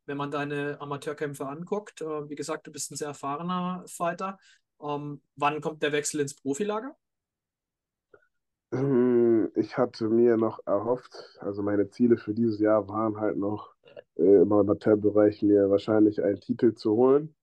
wenn 0.05 0.17
man 0.17 0.31
deine 0.31 0.79
Amateurkämpfe 0.81 1.47
anguckt, 1.47 2.01
äh, 2.01 2.29
wie 2.29 2.35
gesagt, 2.35 2.67
du 2.67 2.71
bist 2.71 2.91
ein 2.91 2.97
sehr 2.97 3.09
erfahrener 3.09 3.83
Fighter. 3.87 4.37
Ähm, 4.81 5.21
wann 5.35 5.61
kommt 5.61 5.83
der 5.83 5.91
Wechsel 5.93 6.21
ins 6.21 6.35
Profilager? 6.35 6.95
Ähm, 8.71 9.51
Ich 9.55 9.77
hatte 9.77 10.09
mir 10.09 10.37
noch 10.37 10.59
erhofft, 10.65 11.37
also 11.41 11.61
meine 11.63 11.89
Ziele 11.89 12.17
für 12.17 12.33
dieses 12.33 12.59
Jahr 12.59 12.87
waren 12.89 13.17
halt 13.19 13.37
noch 13.37 13.75
äh, 14.17 14.41
im 14.41 14.51
Amateurbereich 14.51 15.41
mir 15.43 15.69
wahrscheinlich 15.69 16.23
einen 16.23 16.39
Titel 16.39 16.73
zu 16.73 16.91
holen, 16.95 17.35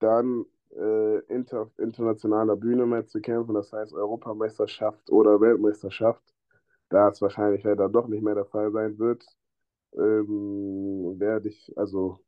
dann 0.00 0.46
äh, 0.76 1.18
inter, 1.28 1.70
internationaler 1.78 2.56
Bühne 2.56 2.86
mehr 2.86 3.06
zu 3.06 3.20
kämpfen, 3.20 3.54
das 3.54 3.72
heißt 3.72 3.94
Europameisterschaft 3.94 5.10
oder 5.10 5.40
Weltmeisterschaft. 5.40 6.22
Da 6.90 7.08
es 7.10 7.22
wahrscheinlich 7.22 7.64
leider 7.64 7.88
doch 7.88 8.08
nicht 8.08 8.22
mehr 8.24 8.34
der 8.36 8.46
Fall 8.46 8.72
sein 8.72 8.98
wird, 8.98 9.26
ähm, 9.96 11.18
werde 11.18 11.48
ich, 11.48 11.72
also 11.76 12.20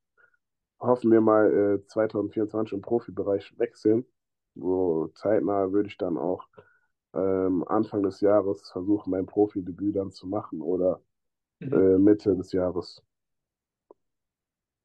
hoffen 0.81 1.11
wir 1.13 1.21
mal, 1.21 1.81
äh, 1.83 1.87
2024 1.89 2.75
im 2.75 2.83
Profibereich 2.83 3.59
wechseln. 3.59 4.07
So 4.55 5.09
zeitnah 5.15 5.73
würde 5.73 5.89
ich 5.89 5.99
dann 5.99 6.19
auch 6.19 6.49
ähm, 7.15 7.65
Anfang 7.69 8.03
des 8.03 8.21
Jahres 8.21 8.71
versuchen, 8.71 9.11
mein 9.11 9.27
Profidebüt 9.27 9.97
dann 9.97 10.13
zu 10.13 10.27
machen 10.29 10.63
oder 10.63 11.03
Mhm. 11.61 11.81
äh, 11.81 11.99
Mitte 11.99 12.37
des 12.37 12.53
Jahres. 12.53 13.03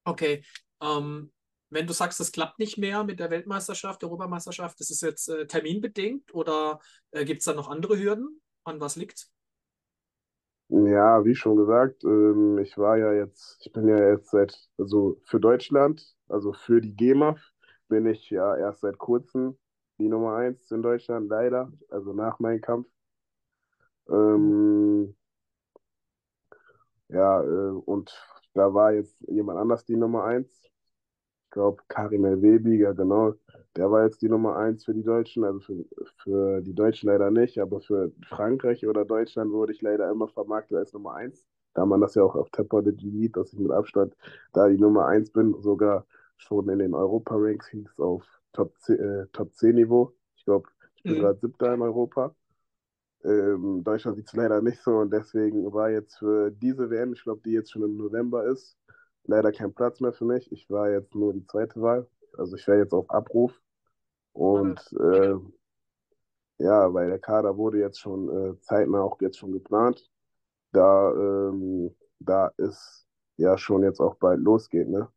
Okay. 0.03 0.43
Ähm, 0.81 1.31
wenn 1.69 1.87
du 1.87 1.93
sagst, 1.93 2.19
das 2.19 2.31
klappt 2.31 2.59
nicht 2.59 2.77
mehr 2.77 3.03
mit 3.03 3.19
der 3.19 3.29
Weltmeisterschaft, 3.29 4.01
der 4.01 4.09
Europameisterschaft, 4.09 4.79
ist 4.81 4.91
es 4.91 5.01
jetzt 5.01 5.29
äh, 5.29 5.47
terminbedingt 5.47 6.33
oder 6.33 6.79
äh, 7.11 7.23
gibt 7.25 7.39
es 7.39 7.45
da 7.45 7.53
noch 7.53 7.69
andere 7.69 7.97
Hürden? 7.97 8.41
An 8.63 8.79
was 8.79 8.95
liegt? 8.95 9.27
Ja, 10.73 11.23
wie 11.25 11.35
schon 11.35 11.57
gesagt, 11.57 12.03
ähm, 12.05 12.57
ich 12.59 12.77
war 12.77 12.97
ja 12.97 13.11
jetzt, 13.13 13.57
ich 13.65 13.71
bin 13.73 13.87
ja 13.89 13.97
jetzt 14.11 14.29
seit, 14.31 14.57
also 14.77 15.19
für 15.25 15.39
Deutschland, 15.39 16.15
also 16.29 16.53
für 16.53 16.79
die 16.81 16.95
GEMA, 16.95 17.35
bin 17.89 18.05
ich 18.05 18.29
ja 18.29 18.55
erst 18.55 18.79
seit 18.81 18.97
kurzem 18.97 19.57
die 19.99 20.07
Nummer 20.07 20.35
eins 20.37 20.71
in 20.71 20.81
Deutschland, 20.81 21.29
leider, 21.29 21.71
also 21.89 22.13
nach 22.13 22.39
meinem 22.39 22.61
Kampf. 22.61 22.87
Ähm, 24.09 25.15
ja, 27.09 27.41
äh, 27.43 27.45
und 27.85 28.11
da 28.53 28.73
war 28.73 28.93
jetzt 28.93 29.15
jemand 29.27 29.59
anders 29.59 29.85
die 29.85 29.95
Nummer 29.95 30.23
eins. 30.25 30.49
Ich 31.45 31.51
glaube, 31.51 31.83
Karim 31.89 32.25
Elvebi, 32.25 32.77
ja 32.79 32.93
genau, 32.93 33.35
der 33.75 33.89
war 33.91 34.03
jetzt 34.05 34.21
die 34.21 34.29
Nummer 34.29 34.57
eins 34.57 34.85
für 34.85 34.93
die 34.93 35.03
Deutschen, 35.03 35.43
also 35.43 35.59
für, 35.61 35.85
für 36.17 36.61
die 36.61 36.73
Deutschen 36.73 37.07
leider 37.09 37.31
nicht, 37.31 37.59
aber 37.59 37.81
für 37.81 38.11
Frankreich 38.27 38.85
oder 38.87 39.05
Deutschland 39.05 39.51
wurde 39.51 39.73
ich 39.73 39.81
leider 39.81 40.09
immer 40.11 40.27
vermarktet 40.27 40.77
als 40.77 40.93
Nummer 40.93 41.13
eins. 41.15 41.45
Da 41.73 41.85
man 41.85 42.01
das 42.01 42.15
ja 42.15 42.23
auch 42.23 42.35
auf 42.35 42.49
Tepper 42.51 42.83
sieht, 42.83 43.37
dass 43.37 43.53
ich 43.53 43.59
mit 43.59 43.71
Abstand 43.71 44.15
da 44.53 44.67
die 44.67 44.77
Nummer 44.77 45.05
eins 45.07 45.31
bin, 45.31 45.55
sogar 45.61 46.05
schon 46.37 46.67
in 46.69 46.79
den 46.79 46.93
Europa-Rankings 46.93 47.97
auf 47.99 48.25
Top 48.53 48.77
10, 48.79 48.99
äh, 48.99 49.27
Top 49.31 49.53
10 49.55 49.75
Niveau. 49.75 50.13
Ich 50.35 50.43
glaube, 50.45 50.69
ich 50.95 51.05
bin 51.07 51.17
Mhm. 51.17 51.19
gerade 51.19 51.39
siebter 51.39 51.73
in 51.73 51.81
Europa. 51.81 52.35
Ähm, 53.23 53.83
Deutschland 53.83 54.17
sieht 54.17 54.27
es 54.27 54.33
leider 54.33 54.61
nicht 54.61 54.81
so 54.81 54.97
und 54.99 55.11
deswegen 55.11 55.71
war 55.73 55.89
jetzt 55.91 56.17
für 56.19 56.51
diese 56.51 56.89
WM, 56.89 57.13
ich 57.13 57.23
glaube, 57.23 57.41
die 57.45 57.51
jetzt 57.51 57.71
schon 57.71 57.83
im 57.83 57.97
November 57.97 58.45
ist, 58.45 58.77
leider 59.25 59.51
kein 59.51 59.73
Platz 59.73 59.99
mehr 60.01 60.13
für 60.13 60.25
mich. 60.25 60.51
Ich 60.51 60.69
war 60.69 60.89
jetzt 60.91 61.13
nur 61.15 61.33
die 61.33 61.45
zweite 61.45 61.81
Wahl. 61.81 62.07
Also 62.37 62.55
ich 62.55 62.67
wäre 62.67 62.79
jetzt 62.79 62.93
auf 62.93 63.09
Abruf. 63.09 63.53
Und 64.33 64.79
äh, 64.99 65.35
ja, 66.57 66.93
weil 66.93 67.09
der 67.09 67.19
Kader 67.19 67.57
wurde 67.57 67.79
jetzt 67.79 67.99
schon 67.99 68.29
äh, 68.29 68.59
zeitnah 68.61 69.01
auch 69.01 69.19
jetzt 69.21 69.37
schon 69.37 69.51
geplant. 69.51 70.09
Da, 70.73 71.11
ähm, 71.13 71.95
da 72.19 72.49
ist 72.57 73.07
ja 73.37 73.57
schon 73.57 73.83
jetzt 73.83 73.99
auch 74.01 74.15
bald 74.17 74.41
losgeht, 74.41 74.89
ne? 74.89 75.09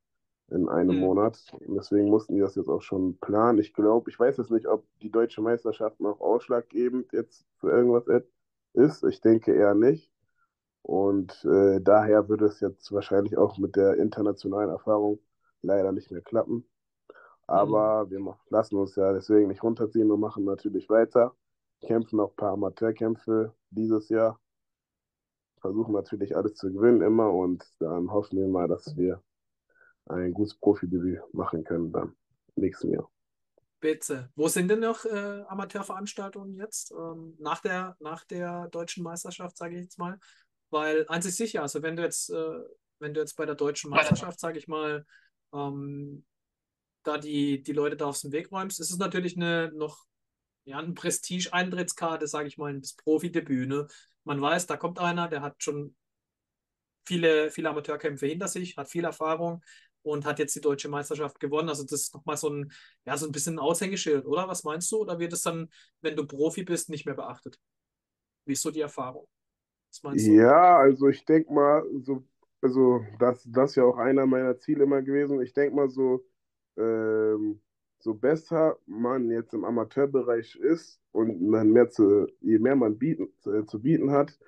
In 0.50 0.68
einem 0.68 0.96
Mhm. 0.96 1.00
Monat. 1.00 1.40
Und 1.66 1.76
deswegen 1.76 2.10
mussten 2.10 2.34
die 2.34 2.40
das 2.40 2.56
jetzt 2.56 2.68
auch 2.68 2.82
schon 2.82 3.18
planen. 3.20 3.58
Ich 3.60 3.74
glaube, 3.74 4.10
ich 4.10 4.20
weiß 4.20 4.38
jetzt 4.38 4.50
nicht, 4.52 4.66
ob 4.68 4.86
die 5.02 5.10
deutsche 5.10 5.42
Meisterschaft 5.42 6.00
noch 6.00 6.20
ausschlaggebend 6.20 7.12
jetzt 7.12 7.46
für 7.58 7.70
irgendwas 7.70 8.06
ist. 8.74 9.04
Ich 9.04 9.20
denke 9.22 9.54
eher 9.54 9.74
nicht. 9.74 10.12
Und 10.82 11.44
äh, 11.44 11.80
daher 11.80 12.28
würde 12.28 12.46
es 12.46 12.60
jetzt 12.60 12.92
wahrscheinlich 12.92 13.36
auch 13.38 13.58
mit 13.58 13.76
der 13.76 13.96
internationalen 13.98 14.70
Erfahrung 14.70 15.20
leider 15.62 15.92
nicht 15.92 16.10
mehr 16.12 16.22
klappen. 16.22 16.66
Mhm. 17.48 17.54
Aber 17.54 18.10
wir 18.10 18.20
ma- 18.20 18.38
lassen 18.48 18.76
uns 18.76 18.96
ja 18.96 19.12
deswegen 19.12 19.48
nicht 19.48 19.62
runterziehen 19.62 20.10
und 20.10 20.20
machen 20.20 20.44
natürlich 20.44 20.88
weiter. 20.88 21.34
Kämpfen 21.80 22.16
noch 22.16 22.30
ein 22.30 22.36
paar 22.36 22.52
Amateurkämpfe 22.52 23.54
dieses 23.70 24.08
Jahr. 24.08 24.40
Versuchen 25.60 25.92
natürlich 25.92 26.36
alles 26.36 26.54
zu 26.54 26.72
gewinnen 26.72 27.02
immer 27.02 27.32
und 27.32 27.64
dann 27.78 28.10
hoffen 28.10 28.38
wir 28.38 28.48
mal, 28.48 28.68
dass 28.68 28.96
wir 28.96 29.22
ein 30.06 30.32
gutes 30.32 30.54
Profidebüt 30.54 31.22
machen 31.32 31.64
können 31.64 31.92
dann 31.92 32.14
im 32.56 32.62
nächsten 32.62 32.90
Jahr. 32.90 33.10
Bitte. 33.80 34.30
Wo 34.34 34.48
sind 34.48 34.68
denn 34.68 34.80
noch 34.80 35.04
äh, 35.04 35.42
Amateurveranstaltungen 35.46 36.56
jetzt? 36.56 36.92
Ähm, 36.92 37.36
nach 37.38 37.60
der, 37.60 37.96
nach 38.00 38.24
der 38.24 38.68
deutschen 38.68 39.02
Meisterschaft, 39.02 39.56
sage 39.56 39.76
ich 39.76 39.82
jetzt 39.82 39.98
mal. 39.98 40.18
Weil 40.70 41.06
eins 41.08 41.26
ist 41.26 41.36
sicher, 41.36 41.62
also 41.62 41.82
wenn 41.82 41.96
du 41.96 42.02
jetzt, 42.02 42.30
äh, 42.30 42.60
wenn 42.98 43.12
du 43.12 43.20
jetzt 43.20 43.36
bei 43.36 43.44
der 43.44 43.54
deutschen 43.54 43.90
Meisterschaft, 43.90 44.40
sage 44.40 44.58
ich 44.58 44.68
mal, 44.68 45.04
ähm, 45.52 46.24
da 47.04 47.18
die, 47.18 47.62
die 47.62 47.72
Leute 47.72 47.96
da 47.96 48.06
aus 48.06 48.22
dem 48.22 48.32
Weg 48.32 48.50
räumst, 48.50 48.80
ist 48.80 48.90
es 48.90 48.98
natürlich 48.98 49.36
eine 49.36 49.70
noch 49.74 50.04
ja, 50.64 50.78
eine 50.78 50.94
Prestige-Eintrittskarte, 50.94 52.26
sage 52.26 52.48
ich 52.48 52.58
mal, 52.58 52.74
ins 52.74 52.94
Profidebüt. 52.94 53.68
Ne? 53.68 53.86
Man 54.24 54.40
weiß, 54.40 54.66
da 54.66 54.76
kommt 54.76 54.98
einer, 54.98 55.28
der 55.28 55.42
hat 55.42 55.62
schon 55.62 55.94
viele, 57.06 57.50
viele 57.50 57.68
Amateurkämpfe 57.68 58.26
hinter 58.26 58.48
sich, 58.48 58.76
hat 58.76 58.88
viel 58.88 59.04
Erfahrung 59.04 59.62
und 60.02 60.24
hat 60.24 60.38
jetzt 60.38 60.56
die 60.56 60.60
deutsche 60.60 60.88
Meisterschaft 60.88 61.38
gewonnen. 61.38 61.68
Also 61.68 61.82
das 61.82 62.02
ist 62.02 62.14
nochmal 62.14 62.36
so 62.36 62.48
ein, 62.48 62.72
ja, 63.04 63.16
so 63.16 63.26
ein 63.26 63.32
bisschen 63.32 63.56
ein 63.56 63.58
Aushängeschild, 63.58 64.24
oder? 64.24 64.48
Was 64.48 64.64
meinst 64.64 64.90
du? 64.90 64.98
Oder 64.98 65.18
wird 65.18 65.32
es 65.32 65.42
dann, 65.42 65.68
wenn 66.00 66.16
du 66.16 66.26
Profi 66.26 66.62
bist, 66.62 66.88
nicht 66.88 67.04
mehr 67.06 67.14
beachtet? 67.14 67.58
Wie 68.46 68.52
ist 68.52 68.62
so 68.62 68.70
die 68.70 68.80
Erfahrung? 68.80 69.26
Was 69.90 70.02
meinst 70.02 70.26
du? 70.26 70.32
Ja, 70.32 70.78
also 70.78 71.08
ich 71.08 71.24
denke 71.24 71.52
mal, 71.52 71.84
so, 72.02 72.24
also 72.60 73.04
das, 73.18 73.42
das 73.46 73.70
ist 73.70 73.76
ja 73.76 73.84
auch 73.84 73.98
einer 73.98 74.26
meiner 74.26 74.58
Ziele 74.58 74.84
immer 74.84 75.02
gewesen. 75.02 75.40
Ich 75.42 75.52
denke 75.52 75.76
mal 75.76 75.90
so, 75.90 76.24
ähm, 76.76 77.60
so 77.98 78.14
besser 78.14 78.78
man 78.86 79.30
jetzt 79.30 79.54
im 79.54 79.64
Amateurbereich 79.64 80.56
ist 80.56 81.00
und 81.12 81.40
man 81.42 81.70
mehr 81.70 81.88
zu, 81.88 82.26
je 82.40 82.58
mehr 82.58 82.76
man 82.76 82.98
bieten, 82.98 83.28
zu, 83.38 83.64
zu 83.64 83.80
bieten 83.80 84.10
hat, 84.10 84.38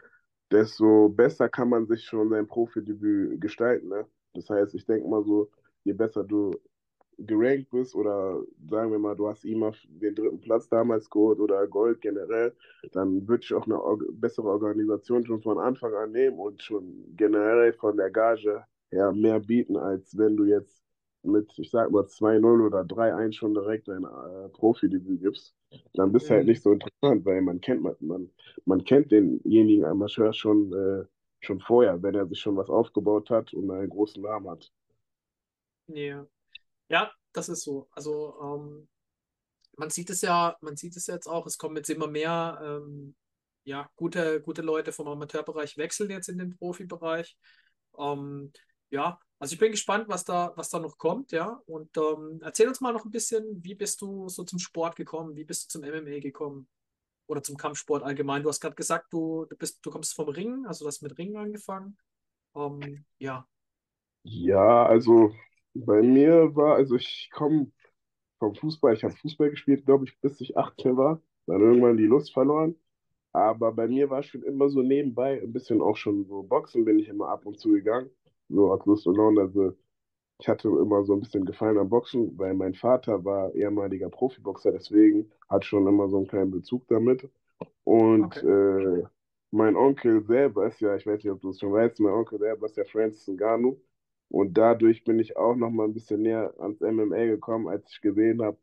desto 0.51 1.09
besser 1.09 1.49
kann 1.49 1.69
man 1.69 1.87
sich 1.87 2.05
schon 2.05 2.29
sein 2.31 2.47
Profidebüt 2.47 3.41
gestalten. 3.41 3.89
Ne? 3.89 4.07
Das 4.35 4.51
heißt, 4.51 4.75
ich 4.75 4.85
denke 4.87 5.09
mal 5.09 5.25
so, 5.25 5.51
je 5.85 5.93
besser 5.93 6.25
du 6.25 6.53
gerankt 7.19 7.71
bist 7.71 7.95
oder 7.95 8.43
sagen 8.69 8.91
wir 8.93 8.99
mal, 8.99 9.17
du 9.17 9.29
hast 9.29 9.45
immer 9.45 9.73
den 9.89 10.15
dritten 10.15 10.41
Platz 10.41 10.69
damals 10.69 11.09
geholt 11.09 11.41
oder 11.41 11.67
Gold 11.67 12.01
generell, 12.03 12.55
dann 12.93 13.27
würde 13.27 13.43
ich 13.43 13.55
auch 13.55 13.65
eine 13.65 13.81
or 13.81 13.99
bessere 14.13 14.49
Organisation 14.49 15.25
schon 15.25 15.41
von 15.41 15.59
Anfang 15.59 15.95
an 15.95 16.13
nehmen 16.13 16.39
und 16.39 16.63
schon 16.63 17.17
generell 17.17 17.73
von 17.73 17.97
der 17.97 18.11
Gage 18.11 18.65
her 18.91 19.13
mehr 19.13 19.41
bieten, 19.41 19.77
als 19.77 20.17
wenn 20.19 20.37
du 20.37 20.45
jetzt 20.45 20.86
mit, 21.27 21.53
ich 21.59 21.71
sag 21.71 21.91
mal, 21.91 22.07
2-0 22.07 22.61
oder 22.63 22.85
3-1 22.85 23.37
schon 23.37 23.55
direkt 23.55 23.89
ein 23.89 24.05
äh, 24.05 24.49
Profidebüt 24.51 25.21
gibst. 25.21 25.55
Dann 25.95 26.13
bist 26.13 26.29
du 26.31 26.35
halt 26.35 26.47
Mhm. 26.47 26.49
nicht 26.49 26.63
so 26.63 26.73
interessant, 26.73 27.25
weil 27.25 27.43
man 27.43 27.61
kennt 27.61 27.83
man, 27.83 27.97
man, 28.01 28.31
man 28.65 28.85
kennt 28.85 29.13
denjenigen 29.13 29.85
Amateur 29.85 30.33
schon, 30.33 30.73
äh, 30.73 31.05
schon 31.41 31.61
vorher, 31.61 32.03
wenn 32.03 32.15
er 32.15 32.27
sich 32.27 32.41
schon 32.41 32.57
was 32.57 32.69
aufgebaut 32.71 33.31
hat 33.31 33.53
und 33.55 33.71
einen 33.71 33.91
großen 33.91 34.23
Namen 34.23 34.49
hat. 34.51 34.71
Ja. 35.87 36.27
Ja, 36.89 37.13
das 37.33 37.49
ist 37.49 37.65
so. 37.65 37.89
Also 37.93 38.37
ähm, 38.43 38.89
man 39.79 39.91
sieht 39.91 40.11
es 40.11 40.23
ja, 40.23 40.57
man 40.61 40.77
sieht 40.77 40.97
es 40.97 41.07
jetzt 41.07 41.29
auch, 41.29 41.47
es 41.47 41.59
kommen 41.59 41.77
jetzt 41.77 41.91
immer 41.91 42.09
mehr 42.09 42.61
ähm, 42.63 43.17
ja, 43.65 43.91
gute, 43.97 44.41
gute 44.43 44.63
Leute 44.63 44.93
vom 44.93 45.09
Amateurbereich 45.09 45.77
wechseln 45.79 46.11
jetzt 46.11 46.29
in 46.29 46.39
den 46.39 46.57
Profibereich. 46.59 47.37
Ähm, 47.99 48.53
ja, 48.91 49.19
also 49.39 49.53
ich 49.55 49.59
bin 49.59 49.73
gespannt, 49.73 50.09
was 50.09 50.25
da, 50.25 50.53
was 50.57 50.71
da 50.71 50.79
noch 50.79 50.97
kommt, 50.99 51.33
ja. 51.33 51.61
Und 51.67 51.97
ähm, 51.97 52.41
erzähl 52.43 52.69
uns 52.69 52.81
mal 52.81 52.93
noch 52.93 53.05
ein 53.05 53.11
bisschen, 53.11 53.63
wie 53.63 53.75
bist 53.75 54.01
du 54.01 54.29
so 54.29 54.45
zum 54.45 54.59
Sport 54.59 54.97
gekommen? 54.97 55.37
Wie 55.37 55.45
bist 55.45 55.65
du 55.65 55.81
zum 55.81 55.89
MMA 55.89 56.21
gekommen? 56.21 56.69
Oder 57.27 57.43
zum 57.43 57.57
Kampfsport 57.57 58.03
allgemein? 58.03 58.43
Du 58.43 58.49
hast 58.49 58.61
gerade 58.61 58.77
gesagt, 58.77 59.13
du, 59.13 59.47
du 59.47 59.57
bist, 59.57 59.85
du 59.85 59.91
kommst 59.91 60.15
vom 60.15 60.29
Ringen, 60.29 60.67
also 60.67 60.85
du 60.85 60.89
hast 60.89 61.03
mit 61.03 61.19
Ringen 61.19 61.37
angefangen. 61.37 61.99
Ähm, 62.55 63.05
ja. 63.19 63.47
Ja, 64.23 64.87
also 64.87 65.33
bei 65.75 66.03
mir 66.03 66.55
war, 66.57 66.77
also 66.77 66.97
ich 66.97 67.31
komme 67.33 67.71
vom 68.39 68.55
Fußball, 68.55 68.95
ich 68.95 69.05
habe 69.05 69.15
Fußball 69.15 69.51
gespielt, 69.51 69.87
glaube 69.87 70.05
ich, 70.07 70.19
bis 70.21 70.41
ich 70.41 70.57
18 70.57 70.97
war, 70.97 71.21
dann 71.47 71.61
irgendwann 71.61 71.97
die 71.97 72.07
Lust 72.07 72.33
verloren. 72.33 72.77
Aber 73.33 73.73
bei 73.73 73.87
mir 73.87 74.09
war 74.11 74.23
schon 74.23 74.43
immer 74.43 74.71
so 74.71 74.83
nebenbei, 74.83 75.43
ein 75.43 75.53
bisschen 75.53 75.83
auch 75.83 75.97
schon 75.97 76.25
so 76.27 76.43
Boxen 76.43 76.85
bin 76.85 76.99
ich 76.99 77.09
immer 77.09 77.29
ab 77.29 77.45
und 77.47 77.59
zu 77.61 77.71
gegangen, 77.71 78.11
so 78.49 78.73
aus 78.73 78.85
Lust 78.87 79.07
und 79.07 79.17
Laune. 79.17 79.43
Also 79.43 79.75
ich 80.39 80.49
hatte 80.49 80.69
immer 80.69 81.05
so 81.05 81.15
ein 81.15 81.21
bisschen 81.21 81.45
Gefallen 81.47 81.79
am 81.79 81.89
Boxen, 81.91 82.39
weil 82.39 82.55
mein 82.55 82.75
Vater 82.75 83.25
war 83.25 83.55
ehemaliger 83.55 84.11
Profiboxer, 84.11 84.73
deswegen 84.73 85.33
hat 85.49 85.65
schon 85.65 85.87
immer 85.87 86.09
so 86.09 86.19
einen 86.19 86.29
kleinen 86.29 86.51
Bezug 86.51 86.87
damit. 86.89 87.29
Und 87.85 88.43
Okay. 88.43 88.43
äh, 88.43 89.05
mein 89.51 89.77
Onkel 89.77 90.25
selber 90.27 90.67
ist 90.69 90.81
ja, 90.81 90.97
ich 90.97 91.07
weiß 91.07 91.23
nicht, 91.25 91.33
ob 91.33 91.41
du 91.43 91.51
es 91.51 91.61
schon 91.61 91.73
weißt, 91.73 92.01
mein 92.01 92.13
Onkel 92.15 92.39
selber 92.39 92.67
ist 92.67 92.77
ja 92.77 92.85
Francis 92.85 93.29
Ngannou. 93.29 93.81
Und 94.29 94.59
dadurch 94.59 95.05
bin 95.05 95.19
ich 95.21 95.37
auch 95.37 95.55
noch 95.57 95.71
mal 95.71 95.85
ein 95.87 95.95
bisschen 95.95 96.23
näher 96.23 96.55
ans 96.59 96.81
MMA 96.83 97.27
gekommen, 97.27 97.69
als 97.69 97.91
ich 97.93 98.01
gesehen 98.03 98.43
habe, 98.43 98.59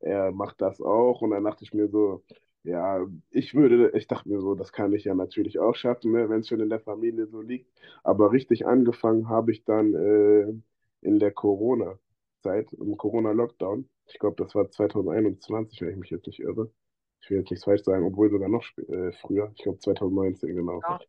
er 0.00 0.32
macht 0.32 0.60
das 0.60 0.80
auch. 0.80 1.22
Und 1.22 1.30
dann 1.30 1.44
dachte 1.44 1.64
ich 1.64 1.74
mir 1.74 1.88
so, 1.88 2.22
ja, 2.64 3.04
ich 3.30 3.54
würde, 3.54 3.90
ich 3.96 4.06
dachte 4.06 4.28
mir 4.28 4.40
so, 4.40 4.54
das 4.54 4.72
kann 4.72 4.92
ich 4.92 5.04
ja 5.04 5.14
natürlich 5.14 5.58
auch 5.58 5.74
schaffen, 5.74 6.12
ne, 6.12 6.28
wenn 6.28 6.40
es 6.40 6.48
schon 6.48 6.60
in 6.60 6.70
der 6.70 6.80
Familie 6.80 7.26
so 7.26 7.40
liegt. 7.40 7.70
Aber 8.04 8.32
richtig 8.32 8.66
angefangen 8.66 9.28
habe 9.28 9.52
ich 9.52 9.64
dann 9.64 9.94
äh, 9.94 10.52
in 11.00 11.18
der 11.18 11.32
Corona-Zeit, 11.32 12.72
im 12.74 12.96
Corona-Lockdown. 12.96 13.88
Ich 14.06 14.18
glaube, 14.18 14.42
das 14.42 14.54
war 14.54 14.70
2021, 14.70 15.80
wenn 15.80 15.90
ich 15.90 15.96
mich 15.96 16.10
jetzt 16.10 16.26
nicht 16.26 16.40
irre. 16.40 16.70
Ich 17.20 17.30
will 17.30 17.38
jetzt 17.38 17.50
nichts 17.50 17.64
falsch 17.64 17.82
sagen, 17.82 18.04
obwohl 18.04 18.30
sogar 18.30 18.48
noch 18.48 18.64
äh, 18.88 19.12
früher. 19.20 19.52
Ich 19.56 19.62
glaube 19.62 19.78
2019, 19.78 20.54
genau. 20.54 20.80
Ja, 20.82 21.00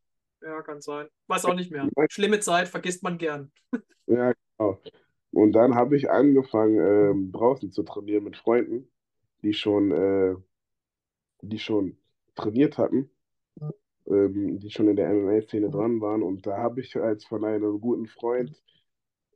ja, 0.42 0.62
kann 0.62 0.82
sein. 0.82 1.08
Weiß 1.28 1.46
auch 1.46 1.56
nicht 1.56 1.72
mehr. 1.72 1.88
Schlimme 2.10 2.40
Zeit, 2.40 2.68
vergisst 2.68 3.04
man 3.04 3.18
gern. 3.18 3.52
Ja, 4.06 4.34
genau. 4.58 4.82
Und 5.32 5.54
dann 5.54 5.76
habe 5.76 5.96
ich 5.96 6.12
angefangen, 6.12 6.78
ähm, 6.78 7.32
draußen 7.32 7.72
zu 7.72 7.84
trainieren 7.84 8.26
mit 8.26 8.36
Freunden, 8.36 8.92
die 9.42 9.54
schon, 9.54 9.92
äh, 9.92 10.36
die 11.44 11.60
schon 11.60 11.98
trainiert 12.36 12.78
hatten, 12.78 13.10
ähm, 14.08 14.60
die 14.60 14.70
schon 14.70 14.88
in 14.88 14.96
der 14.96 15.10
MMA-Szene 15.14 15.70
dran 15.70 16.02
waren. 16.02 16.24
Und 16.24 16.46
da 16.46 16.58
habe 16.58 16.82
ich 16.82 16.96
als 16.98 17.26
von 17.26 17.44
einem 17.46 17.80
guten 17.82 18.08
Freund, 18.08 18.62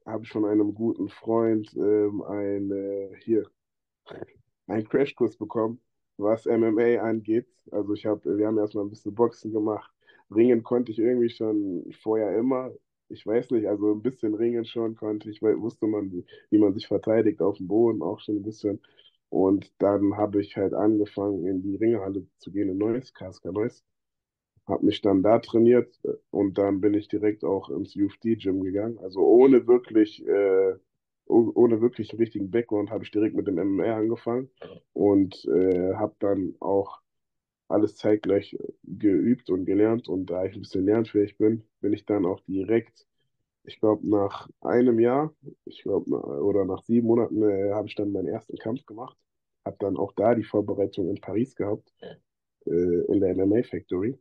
habe 0.05 0.23
ich 0.25 0.31
von 0.31 0.45
einem 0.45 0.73
guten 0.75 1.09
Freund 1.09 1.73
ähm, 1.75 2.23
ein, 2.23 2.71
äh, 2.71 3.15
hier, 3.23 3.49
einen 4.67 4.87
Crashkurs 4.87 5.37
bekommen, 5.37 5.79
was 6.17 6.45
MMA 6.45 6.97
angeht. 7.01 7.47
Also 7.71 7.93
ich 7.93 8.05
habe, 8.05 8.37
wir 8.37 8.47
haben 8.47 8.57
erstmal 8.57 8.85
ein 8.85 8.89
bisschen 8.89 9.15
Boxen 9.15 9.51
gemacht. 9.51 9.91
Ringen 10.31 10.63
konnte 10.63 10.91
ich 10.91 10.99
irgendwie 10.99 11.29
schon 11.29 11.85
vorher 12.01 12.37
immer. 12.37 12.71
Ich 13.09 13.25
weiß 13.25 13.51
nicht, 13.51 13.67
also 13.67 13.93
ein 13.93 14.01
bisschen 14.01 14.33
ringen 14.35 14.65
schon 14.65 14.95
konnte 14.95 15.29
ich, 15.29 15.41
weil 15.41 15.59
wusste 15.61 15.87
man, 15.87 16.11
wie, 16.11 16.25
wie 16.49 16.57
man 16.57 16.73
sich 16.73 16.87
verteidigt 16.87 17.41
auf 17.41 17.57
dem 17.57 17.67
Boden, 17.67 18.01
auch 18.01 18.19
schon 18.19 18.37
ein 18.37 18.43
bisschen. 18.43 18.81
Und 19.29 19.71
dann 19.79 20.17
habe 20.17 20.41
ich 20.41 20.57
halt 20.57 20.73
angefangen, 20.73 21.45
in 21.45 21.61
die 21.61 21.75
Ringehalle 21.77 22.27
zu 22.37 22.51
gehen 22.51 22.69
in 22.69 22.77
Neuss, 22.77 23.13
KSK 23.13 23.51
Neuss. 23.51 23.83
Habe 24.67 24.85
mich 24.85 25.01
dann 25.01 25.23
da 25.23 25.39
trainiert 25.39 25.99
äh, 26.03 26.13
und 26.31 26.57
dann 26.57 26.81
bin 26.81 26.93
ich 26.93 27.07
direkt 27.07 27.43
auch 27.45 27.69
ins 27.69 27.95
UFD-Gym 27.95 28.61
gegangen. 28.63 28.99
Also 28.99 29.21
ohne 29.21 29.67
wirklich, 29.67 30.25
äh, 30.27 30.75
oh- 31.27 31.51
ohne 31.55 31.81
wirklich 31.81 32.11
einen 32.11 32.19
richtigen 32.19 32.51
Background 32.51 32.91
habe 32.91 33.03
ich 33.03 33.11
direkt 33.11 33.35
mit 33.35 33.47
dem 33.47 33.57
MMA 33.57 33.97
angefangen 33.97 34.49
und 34.93 35.45
äh, 35.45 35.93
habe 35.95 36.15
dann 36.19 36.55
auch 36.59 37.01
alles 37.69 37.95
zeitgleich 37.95 38.53
äh, 38.55 38.73
geübt 38.83 39.49
und 39.51 39.65
gelernt. 39.65 40.09
Und 40.09 40.27
da 40.31 40.45
ich 40.45 40.55
ein 40.55 40.61
bisschen 40.63 40.85
lernfähig 40.85 41.37
bin, 41.39 41.63
bin 41.81 41.93
ich 41.93 42.05
dann 42.05 42.25
auch 42.25 42.41
direkt, 42.41 43.06
ich 43.67 43.79
glaube, 43.81 44.07
nach 44.09 44.49
einem 44.61 44.99
Jahr, 44.99 45.33
ich 45.65 45.83
glaube, 45.83 46.09
oder 46.11 46.65
nach 46.65 46.83
sieben 46.85 47.07
Monaten 47.07 47.43
äh, 47.43 47.71
habe 47.73 47.87
ich 47.89 47.95
dann 47.95 48.13
meinen 48.13 48.29
ersten 48.29 48.57
Kampf 48.57 48.85
gemacht. 48.87 49.17
Habe 49.65 49.77
dann 49.81 49.97
auch 49.97 50.13
da 50.13 50.35
die 50.35 50.45
Vorbereitung 50.45 51.09
in 51.09 51.21
Paris 51.21 51.55
gehabt, 51.55 51.93
äh, 52.67 52.71
in 52.71 53.21
der 53.21 53.31
MMA 53.31 53.63
Factory. 53.63 54.19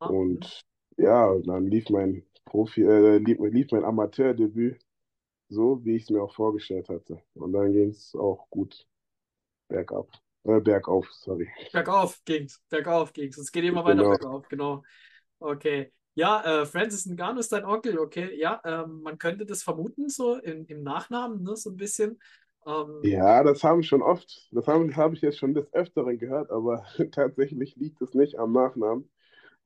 Und 0.00 0.64
ja, 0.96 1.36
dann 1.44 1.66
lief 1.66 1.90
mein 1.90 2.24
Profi, 2.44 2.82
äh, 2.82 3.18
lief, 3.18 3.38
lief 3.40 3.70
mein 3.72 3.84
Amateurdebüt 3.84 4.80
so, 5.48 5.84
wie 5.84 5.96
ich 5.96 6.04
es 6.04 6.10
mir 6.10 6.22
auch 6.22 6.34
vorgestellt 6.34 6.88
hatte. 6.88 7.22
Und 7.34 7.52
dann 7.52 7.72
ging 7.72 7.90
es 7.90 8.14
auch 8.14 8.48
gut 8.50 8.86
bergab. 9.68 10.08
Äh, 10.44 10.60
bergauf, 10.60 11.08
sorry. 11.12 11.48
Bergauf 11.72 12.20
ging's, 12.24 12.60
bergauf 12.68 13.12
ging's. 13.12 13.38
Es 13.38 13.52
geht 13.52 13.64
immer 13.64 13.84
weiter 13.84 14.02
Genau. 14.02 14.10
bergauf, 14.18 14.48
genau. 14.48 14.82
Okay. 15.38 15.92
Ja, 16.14 16.62
äh, 16.62 16.66
Francis 16.66 17.06
Ngannou 17.06 17.40
ist 17.40 17.52
dein 17.52 17.64
Onkel, 17.64 17.98
okay. 17.98 18.36
Ja, 18.38 18.60
ähm, 18.64 19.00
man 19.02 19.18
könnte 19.18 19.46
das 19.46 19.62
vermuten, 19.62 20.08
so 20.08 20.36
im, 20.36 20.66
im 20.66 20.82
Nachnamen, 20.82 21.42
ne, 21.42 21.56
so 21.56 21.70
ein 21.70 21.76
bisschen. 21.76 22.18
Ähm, 22.66 23.02
Ja, 23.02 23.42
das 23.42 23.64
haben 23.64 23.82
schon 23.82 24.02
oft, 24.02 24.48
das 24.52 24.66
habe 24.66 24.94
hab 24.94 25.12
ich 25.14 25.22
jetzt 25.22 25.38
schon 25.38 25.54
des 25.54 25.72
Öfteren 25.72 26.18
gehört, 26.18 26.50
aber 26.50 26.84
tatsächlich 27.12 27.74
liegt 27.76 28.00
es 28.02 28.12
nicht 28.14 28.38
am 28.38 28.52
Nachnamen, 28.52 29.10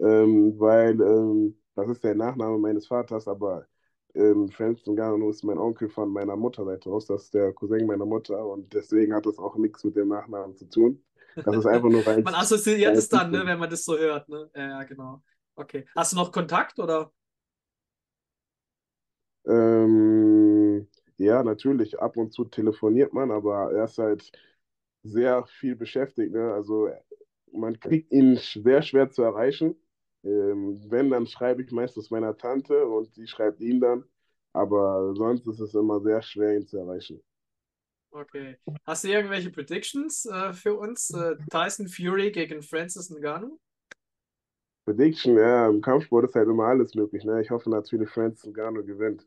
ähm, 0.00 0.58
weil 0.58 1.00
ähm, 1.00 1.58
das 1.74 1.88
ist 1.90 2.04
der 2.04 2.14
Nachname 2.16 2.58
meines 2.58 2.86
Vaters, 2.88 3.28
aber 3.28 3.66
ähm, 4.14 4.50
Francis 4.50 4.86
Ngannou 4.86 5.30
ist 5.30 5.44
mein 5.44 5.58
Onkel 5.58 5.90
von 5.90 6.10
meiner 6.12 6.36
Mutterseite 6.36 6.90
aus, 6.90 7.06
das 7.06 7.24
ist 7.24 7.34
der 7.34 7.52
Cousin 7.54 7.86
meiner 7.86 8.06
Mutter 8.06 8.46
und 8.46 8.72
deswegen 8.74 9.14
hat 9.14 9.26
das 9.26 9.38
auch 9.38 9.56
nichts 9.56 9.84
mit 9.84 9.96
dem 9.96 10.08
Nachnamen 10.08 10.56
zu 10.56 10.66
tun. 10.70 11.04
Das 11.44 11.56
ist 11.56 11.66
einfach 11.66 11.90
nur 11.90 12.06
man 12.24 12.34
als, 12.34 12.34
assoziiert 12.34 12.96
es 12.96 13.08
dann, 13.08 13.30
ne, 13.30 13.44
wenn 13.46 13.58
man 13.58 13.70
das 13.70 13.84
so 13.84 13.96
hört, 13.98 14.28
ne? 14.28 14.50
Ja, 14.54 14.82
genau. 14.84 15.22
Okay. 15.56 15.86
Hast 15.94 16.12
du 16.12 16.16
noch 16.16 16.32
Kontakt 16.32 16.78
oder? 16.78 17.12
ähm, 19.46 20.88
ja, 21.18 21.42
natürlich, 21.42 21.98
ab 22.00 22.16
und 22.16 22.32
zu 22.32 22.44
telefoniert 22.44 23.12
man, 23.12 23.30
aber 23.30 23.72
er 23.72 23.84
ist 23.84 23.98
halt 23.98 24.30
sehr 25.02 25.46
viel 25.46 25.76
beschäftigt, 25.76 26.32
ne? 26.32 26.52
Also 26.54 26.90
man 27.52 27.78
kriegt 27.80 28.12
ihn 28.12 28.36
sehr 28.36 28.82
schwer 28.82 29.10
zu 29.10 29.22
erreichen. 29.22 29.76
Ähm, 30.24 30.80
wenn, 30.90 31.10
dann 31.10 31.26
schreibe 31.26 31.62
ich 31.62 31.70
meistens 31.72 32.10
meiner 32.10 32.36
Tante 32.36 32.86
und 32.86 33.16
die 33.16 33.26
schreibt 33.26 33.60
ihn 33.60 33.80
dann. 33.80 34.04
Aber 34.52 35.14
sonst 35.16 35.46
ist 35.48 35.60
es 35.60 35.74
immer 35.74 36.00
sehr 36.00 36.22
schwer, 36.22 36.56
ihn 36.56 36.66
zu 36.66 36.78
erreichen. 36.78 37.22
Okay. 38.10 38.56
Hast 38.86 39.04
du 39.04 39.08
irgendwelche 39.08 39.50
Predictions 39.50 40.24
äh, 40.26 40.52
für 40.52 40.74
uns? 40.76 41.10
Äh, 41.10 41.36
Tyson 41.50 41.88
Fury 41.88 42.30
gegen 42.30 42.62
Francis 42.62 43.10
Ngannou? 43.10 43.58
Prediction, 44.86 45.36
ja, 45.36 45.68
im 45.68 45.82
Kampfsport 45.82 46.24
ist 46.26 46.34
halt 46.34 46.48
immer 46.48 46.64
alles 46.64 46.94
möglich. 46.94 47.24
Ne? 47.24 47.42
Ich 47.42 47.50
hoffe 47.50 47.68
natürlich, 47.70 48.08
Francis 48.10 48.46
Ngannou 48.52 48.82
gewinnt. 48.84 49.26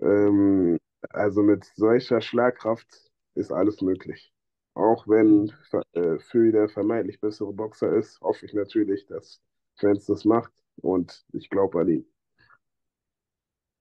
Ähm, 0.00 0.78
also 1.10 1.42
mit 1.42 1.64
solcher 1.76 2.20
Schlagkraft 2.20 2.86
ist 3.34 3.52
alles 3.52 3.80
möglich. 3.82 4.32
Auch 4.74 5.06
wenn 5.08 5.52
Hm. 5.72 5.82
äh, 5.92 6.18
Fury 6.18 6.52
der 6.52 6.68
vermeintlich 6.68 7.20
bessere 7.20 7.52
Boxer 7.52 7.94
ist, 7.96 8.20
hoffe 8.20 8.46
ich 8.46 8.54
natürlich, 8.54 9.06
dass 9.06 9.40
Francis 9.76 10.06
das 10.06 10.24
macht 10.24 10.52
und 10.82 11.24
ich 11.32 11.48
glaube 11.50 11.80
an 11.80 11.88
ihn. 11.88 12.06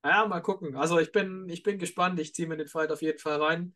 Ja, 0.04 0.28
mal 0.28 0.42
gucken. 0.42 0.76
Also 0.76 1.00
ich 1.00 1.12
bin, 1.12 1.50
ich 1.50 1.64
bin 1.64 1.80
gespannt. 1.80 2.20
Ich 2.20 2.34
ziehe 2.36 2.48
mir 2.48 2.58
den 2.58 2.68
Fight 2.68 2.92
auf 2.92 3.02
jeden 3.02 3.18
Fall 3.20 3.42
rein. 3.42 3.74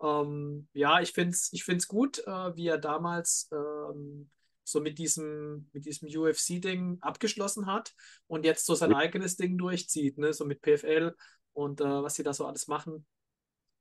Ähm, 0.00 0.68
ja, 0.74 1.00
ich 1.00 1.12
finde 1.12 1.30
es 1.32 1.52
ich 1.52 1.64
find's 1.64 1.88
gut, 1.88 2.18
äh, 2.26 2.56
wie 2.56 2.68
er 2.68 2.78
damals 2.78 3.48
ähm, 3.52 4.30
so 4.64 4.80
mit 4.80 4.98
diesem, 4.98 5.68
mit 5.72 5.86
diesem 5.86 6.08
UFC-Ding 6.08 6.98
abgeschlossen 7.00 7.66
hat 7.66 7.94
und 8.26 8.44
jetzt 8.44 8.66
so 8.66 8.74
sein 8.74 8.94
eigenes 8.94 9.36
Ding 9.36 9.58
durchzieht, 9.58 10.18
ne? 10.18 10.32
So 10.32 10.44
mit 10.44 10.62
PFL 10.62 11.14
und 11.52 11.80
äh, 11.80 11.84
was 11.84 12.14
sie 12.14 12.22
da 12.22 12.32
so 12.32 12.46
alles 12.46 12.68
machen. 12.68 13.06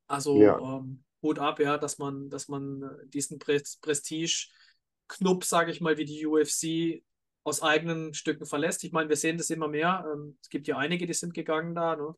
Also 0.08 0.42
Ja, 0.42 0.58
ähm, 0.60 1.04
Hut 1.22 1.40
ab, 1.40 1.60
ja, 1.60 1.78
dass 1.78 1.98
man, 1.98 2.30
dass 2.30 2.48
man 2.48 2.82
äh, 2.82 3.08
diesen 3.08 3.40
Pre 3.40 3.62
Prestige-Knub, 3.82 5.44
sage 5.44 5.72
ich 5.72 5.82
mal, 5.82 5.98
wie 5.98 6.06
die 6.06 6.26
UFC 6.26 7.04
aus 7.44 7.62
eigenen 7.62 8.14
Stücken 8.14 8.46
verlässt. 8.46 8.84
Ich 8.84 8.92
meine, 8.92 9.10
wir 9.10 9.16
sehen 9.16 9.38
das 9.38 9.50
immer 9.50 9.68
mehr. 9.68 10.06
Ähm, 10.12 10.38
es 10.42 10.50
gibt 10.50 10.68
ja 10.68 10.78
einige, 10.78 11.06
die 11.06 11.14
sind 11.14 11.34
gegangen 11.34 11.76
da, 11.76 11.96
ne? 11.96 12.16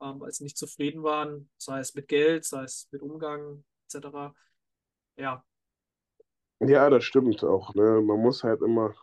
ähm, 0.00 0.20
weil 0.20 0.32
sie 0.32 0.44
nicht 0.44 0.58
zufrieden 0.58 1.02
waren, 1.02 1.50
sei 1.56 1.80
es 1.80 1.94
mit 1.94 2.08
Geld, 2.08 2.44
sei 2.44 2.64
es 2.64 2.88
mit 2.90 3.02
Umgang, 3.02 3.64
etc. 3.86 4.34
Ja, 5.16 5.44
ja, 6.60 6.90
das 6.90 7.04
stimmt 7.04 7.42
auch. 7.44 7.74
Ne? 7.74 8.00
Man 8.02 8.20
muss 8.20 8.44
halt 8.44 8.62
immer 8.62 8.94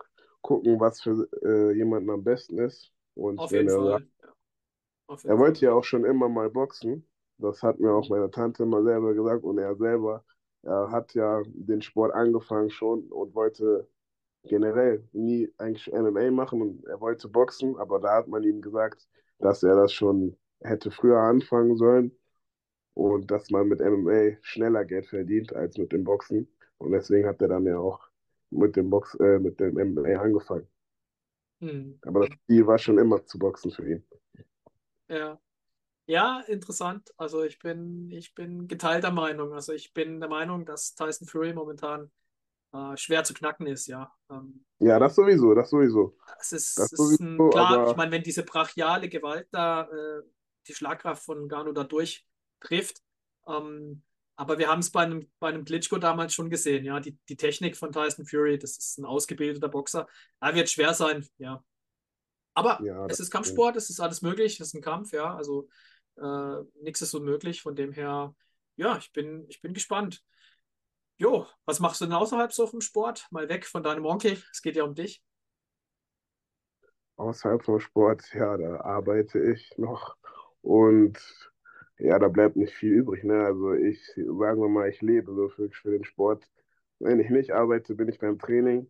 gucken, 0.42 0.80
was 0.80 1.02
für 1.02 1.28
äh, 1.44 1.76
jemanden 1.76 2.10
am 2.10 2.24
besten 2.24 2.60
ist. 2.60 2.92
Und 3.16 3.40
auf 3.40 3.52
wenn 3.52 3.68
jeden 3.68 3.70
er 3.70 3.84
sagt, 3.84 4.02
Fall. 4.02 4.08
Ja, 4.22 4.34
auf 5.08 5.26
er 5.26 5.36
jeden 5.36 5.42
Fall. 5.44 5.48
wollte 5.48 5.66
ja 5.66 5.74
auch 5.74 5.84
schon 5.84 6.06
immer 6.06 6.30
mal 6.30 6.50
boxen. 6.50 7.08
Das 7.38 7.64
hat 7.64 7.80
mir 7.80 7.92
auch 7.94 8.10
meine 8.10 8.32
Tante 8.32 8.64
immer 8.64 8.84
selber 8.84 9.14
gesagt. 9.14 9.44
Und 9.44 9.58
er 9.58 9.76
selber, 9.76 10.24
er 10.64 10.92
hat 10.92 11.14
ja 11.14 11.42
den 11.46 11.82
Sport 11.82 12.14
angefangen 12.14 12.70
schon 12.70 13.08
und 13.12 13.36
wollte 13.36 13.88
generell 14.44 15.08
nie 15.14 15.52
eigentlich 15.58 15.92
MMA 15.94 16.32
machen 16.32 16.62
und 16.62 16.86
er 16.86 17.02
wollte 17.02 17.30
boxen, 17.30 17.78
aber 17.78 18.00
da 18.00 18.16
hat 18.18 18.28
man 18.28 18.44
ihm 18.44 18.62
gesagt, 18.62 19.08
dass 19.40 19.64
er 19.64 19.76
das 19.76 19.94
schon 19.94 20.38
hätte 20.62 20.92
früher 20.92 21.20
anfangen 21.20 21.78
sollen 21.78 22.18
und 22.96 23.32
dass 23.32 23.50
man 23.52 23.68
mit 23.70 23.82
MMA 23.82 24.38
schneller 24.42 24.86
Geld 24.86 25.08
verdient 25.08 25.54
als 25.56 25.78
mit 25.78 25.92
dem 25.92 26.04
Boxen. 26.04 26.48
Und 26.78 26.92
deswegen 26.92 27.28
hat 27.28 27.42
er 27.42 27.48
dann 27.50 27.66
ja 27.66 27.78
auch 27.78 28.02
mit 28.50 28.76
dem 28.76 28.90
Box, 28.90 29.16
äh, 29.16 29.40
mit 29.40 29.60
dem 29.60 29.78
MMA 29.78 30.20
angefangen. 30.22 30.68
Mhm. 31.60 32.00
Aber 32.04 32.28
das 32.28 32.38
Ziel 32.48 32.68
war 32.68 32.78
schon 32.78 32.98
immer 32.98 33.26
zu 33.26 33.40
boxen 33.40 33.72
für 33.72 33.90
ihn. 33.90 34.06
Ja. 35.08 35.40
Ja, 36.08 36.42
interessant. 36.48 37.12
Also 37.18 37.44
ich 37.44 37.58
bin, 37.60 38.12
ich 38.12 38.36
bin 38.36 38.68
geteilter 38.68 39.12
Meinung. 39.12 39.54
Also 39.54 39.74
ich 39.74 39.94
bin 39.94 40.20
der 40.20 40.30
Meinung, 40.30 40.66
dass 40.66 40.94
Tyson 40.94 41.28
Fury 41.28 41.54
momentan 41.54 42.12
äh, 42.74 42.96
schwer 42.98 43.24
zu 43.24 43.34
knacken 43.34 43.66
ist, 43.68 43.88
ja. 43.88 44.14
Ähm, 44.30 44.66
Ja, 44.80 45.00
das 45.00 45.16
sowieso, 45.16 45.56
das 45.56 45.70
sowieso. 45.70 46.16
es 46.40 46.52
ist, 46.52 46.78
Das 46.78 46.92
ist 46.92 47.00
ein, 47.00 47.38
sowieso, 47.38 47.50
klar, 47.50 47.72
ich 47.72 47.78
aber 47.80 47.96
meine, 47.96 48.12
wenn 48.12 48.24
diese 48.24 48.44
brachiale 48.44 49.10
Gewalt 49.10 49.48
da, 49.52 49.84
äh, 49.90 50.22
die 50.68 50.74
Schlagkraft 50.74 51.24
von 51.24 51.48
Ngannou 51.48 51.74
da 51.74 51.84
durchtrifft, 51.84 53.02
ähm, 53.48 54.04
aber 54.36 54.58
wir 54.58 54.68
haben 54.68 54.80
es 54.80 54.92
bei 54.92 55.04
einem, 55.04 55.30
bei 55.40 55.50
einem 55.50 55.64
Klitschko 55.64 55.98
damals 55.98 56.34
schon 56.34 56.50
gesehen, 56.50 56.84
ja, 56.84 57.00
die, 57.00 57.18
die 57.30 57.38
Technik 57.38 57.78
von 57.78 57.92
Tyson 57.92 58.26
Fury, 58.26 58.60
das 58.60 58.78
ist 58.78 58.98
ein 58.98 59.06
ausgebildeter 59.06 59.70
Boxer. 59.70 60.08
Er 60.40 60.56
wird 60.56 60.70
schwer 60.70 60.94
sein, 60.94 61.26
ja. 61.38 61.64
Aber 62.54 62.82
ja, 62.84 63.06
es 63.08 63.20
ist. 63.20 63.32
Kampfsport, 63.32 63.76
es 63.76 63.90
ist 63.90 64.00
alles 64.00 64.22
möglich, 64.22 64.60
es 64.60 64.68
ist 64.68 64.74
ein 64.74 64.82
Kampf, 64.82 65.12
ja. 65.14 65.36
Also 65.36 65.68
äh, 66.18 66.64
nichts 66.82 67.02
ist 67.02 67.14
unmöglich. 67.14 67.62
Von 67.62 67.76
dem 67.76 67.92
her, 67.92 68.34
ja, 68.76 68.98
ich 68.98 69.12
bin, 69.12 69.46
ich 69.50 69.62
bin 69.62 69.74
gespannt. 69.74 70.24
Jo, 71.18 71.48
was 71.66 71.80
machst 71.80 72.02
du 72.02 72.06
denn 72.06 72.14
außerhalb 72.14 72.52
so 72.52 72.68
vom 72.68 72.82
Sport? 72.82 73.28
Mal 73.32 73.48
weg 73.48 73.66
von 73.66 73.84
deinem 73.84 74.06
Onkel. 74.06 74.42
Es 74.52 74.62
geht 74.62 74.76
ja 74.76 74.84
um 74.84 74.96
dich. 74.96 75.24
Außerhalb 77.18 77.64
vom 77.64 77.80
Sport, 77.80 78.34
ja, 78.34 78.58
da 78.58 78.82
arbeite 78.82 79.40
ich 79.40 79.78
noch 79.78 80.18
und 80.62 81.18
ja, 82.00 82.20
da 82.20 82.28
bleibt 82.28 82.56
nicht 82.58 82.74
viel 82.74 82.94
übrig, 82.94 83.24
ne? 83.24 83.46
Also 83.46 83.74
ich, 83.74 84.00
sagen 84.16 84.62
wir 84.62 84.70
mal, 84.70 84.90
ich 84.90 85.02
lebe 85.02 85.32
so 85.32 85.38
wirklich 85.58 85.76
für 85.78 85.92
den 85.92 86.04
Sport. 86.04 86.50
Wenn 87.00 87.20
ich 87.20 87.30
nicht 87.30 87.52
arbeite, 87.52 87.96
bin 87.96 88.10
ich 88.10 88.20
beim 88.20 88.40
Training 88.40 88.90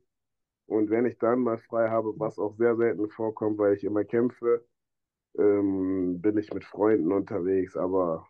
und 0.67 0.89
wenn 0.89 1.05
ich 1.05 1.17
dann 1.19 1.39
mal 1.41 1.57
frei 1.59 1.89
habe, 1.89 2.13
was 2.19 2.39
auch 2.39 2.55
sehr 2.57 2.75
selten 2.77 3.09
vorkommt, 3.09 3.57
weil 3.59 3.75
ich 3.75 3.83
immer 3.83 4.03
kämpfe, 4.05 4.65
ähm, 5.37 6.21
bin 6.21 6.37
ich 6.37 6.53
mit 6.53 6.65
Freunden 6.65 7.11
unterwegs, 7.11 7.77
aber 7.77 8.27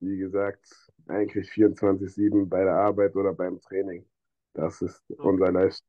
wie 0.00 0.18
gesagt, 0.18 0.90
eigentlich 1.08 1.50
24-7 1.50 2.48
bei 2.48 2.64
der 2.64 2.76
Arbeit 2.76 3.16
oder 3.16 3.32
beim 3.34 3.60
Training. 3.60 4.06
Das 4.54 4.82
ist 4.82 5.02
unser 5.10 5.52
Lifestyle. 5.52 5.88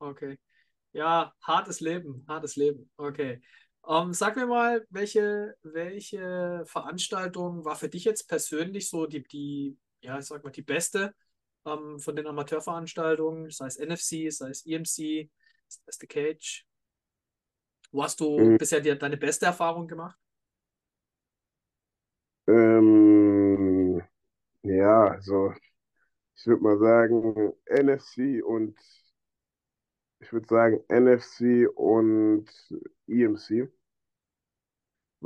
Okay. 0.00 0.38
Ja, 0.92 1.32
hartes 1.42 1.80
Leben, 1.80 2.24
hartes 2.28 2.56
Leben. 2.56 2.90
Okay. 2.96 3.40
Ähm, 3.88 4.12
sag 4.14 4.36
mir 4.36 4.46
mal, 4.46 4.84
welche, 4.90 5.56
welche 5.62 6.64
Veranstaltung 6.66 7.64
war 7.64 7.76
für 7.76 7.88
dich 7.88 8.04
jetzt 8.04 8.28
persönlich 8.28 8.88
so 8.90 9.06
die, 9.06 9.22
die 9.22 9.78
ja, 10.00 10.18
ich 10.18 10.26
sag 10.26 10.42
mal, 10.44 10.50
die 10.50 10.62
beste 10.62 11.14
ähm, 11.64 12.00
von 12.00 12.16
den 12.16 12.26
Amateurveranstaltungen, 12.26 13.50
sei 13.50 13.66
es 13.66 13.76
NFC, 13.76 14.30
sei 14.30 14.50
es 14.50 14.66
EMC, 14.66 15.30
sei 15.68 15.82
es 15.86 15.98
The 16.00 16.06
Cage? 16.06 16.66
Wo 17.90 18.04
hast 18.04 18.20
du 18.20 18.54
Mhm. 18.54 18.58
bisher 18.58 18.80
dir 18.80 18.94
deine 18.96 19.16
beste 19.16 19.46
Erfahrung 19.46 19.88
gemacht? 19.88 20.16
Ähm, 22.48 24.02
ja, 24.62 25.08
also 25.08 25.54
ich 26.36 26.46
würde 26.46 26.62
mal 26.62 26.78
sagen, 26.80 27.54
NFC 27.66 28.42
und 28.42 28.78
ich 30.20 30.32
würde 30.32 30.46
sagen 30.48 30.80
NFC 30.88 31.66
und 31.66 32.46
EMC, 33.06 33.68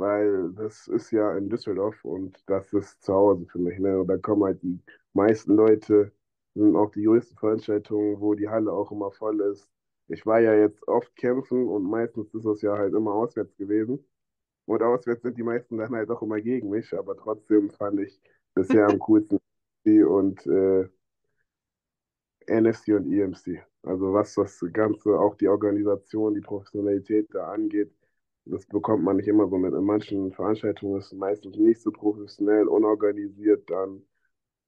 weil 0.01 0.51
das 0.53 0.87
ist 0.87 1.11
ja 1.11 1.37
in 1.37 1.49
Düsseldorf 1.49 2.03
und 2.03 2.43
das 2.47 2.73
ist 2.73 3.03
zu 3.03 3.13
Hause 3.13 3.45
für 3.47 3.59
mich. 3.59 3.79
Ne? 3.79 3.99
Und 4.01 4.07
da 4.07 4.17
kommen 4.17 4.43
halt 4.43 4.61
die 4.63 4.79
meisten 5.13 5.55
Leute, 5.55 6.11
sind 6.55 6.75
auch 6.75 6.91
die 6.91 7.03
größten 7.03 7.37
Veranstaltungen, 7.37 8.19
wo 8.19 8.33
die 8.35 8.49
Halle 8.49 8.73
auch 8.73 8.91
immer 8.91 9.11
voll 9.11 9.39
ist. 9.41 9.69
Ich 10.07 10.25
war 10.25 10.39
ja 10.41 10.53
jetzt 10.55 10.85
oft 10.87 11.15
kämpfen 11.15 11.67
und 11.67 11.83
meistens 11.83 12.33
ist 12.33 12.45
es 12.45 12.61
ja 12.61 12.77
halt 12.77 12.93
immer 12.93 13.13
auswärts 13.13 13.55
gewesen. 13.57 14.05
Und 14.65 14.83
auswärts 14.83 15.23
sind 15.23 15.37
die 15.37 15.43
meisten 15.43 15.77
dann 15.77 15.95
halt 15.95 16.09
auch 16.11 16.21
immer 16.21 16.41
gegen 16.41 16.69
mich, 16.69 16.93
aber 16.93 17.15
trotzdem 17.17 17.69
fand 17.69 17.99
ich 18.01 18.21
bisher 18.55 18.87
am 18.87 18.99
coolsten 18.99 19.39
und 19.85 20.45
äh, 20.47 20.87
NFC 22.47 22.89
und 22.89 23.11
EMC. 23.11 23.63
Also 23.83 24.13
was 24.13 24.35
das 24.35 24.63
Ganze, 24.73 25.19
auch 25.19 25.35
die 25.35 25.47
Organisation, 25.47 26.35
die 26.35 26.41
Professionalität 26.41 27.33
da 27.33 27.47
angeht, 27.51 27.91
das 28.45 28.65
bekommt 28.67 29.03
man 29.03 29.17
nicht 29.17 29.27
immer 29.27 29.47
so 29.49 29.57
mit. 29.57 29.73
In 29.73 29.83
manchen 29.85 30.31
Veranstaltungen 30.33 30.99
ist 30.99 31.07
es 31.07 31.13
meistens 31.13 31.57
nicht 31.57 31.81
so 31.81 31.91
professionell, 31.91 32.67
unorganisiert, 32.67 33.69
dann, 33.69 34.03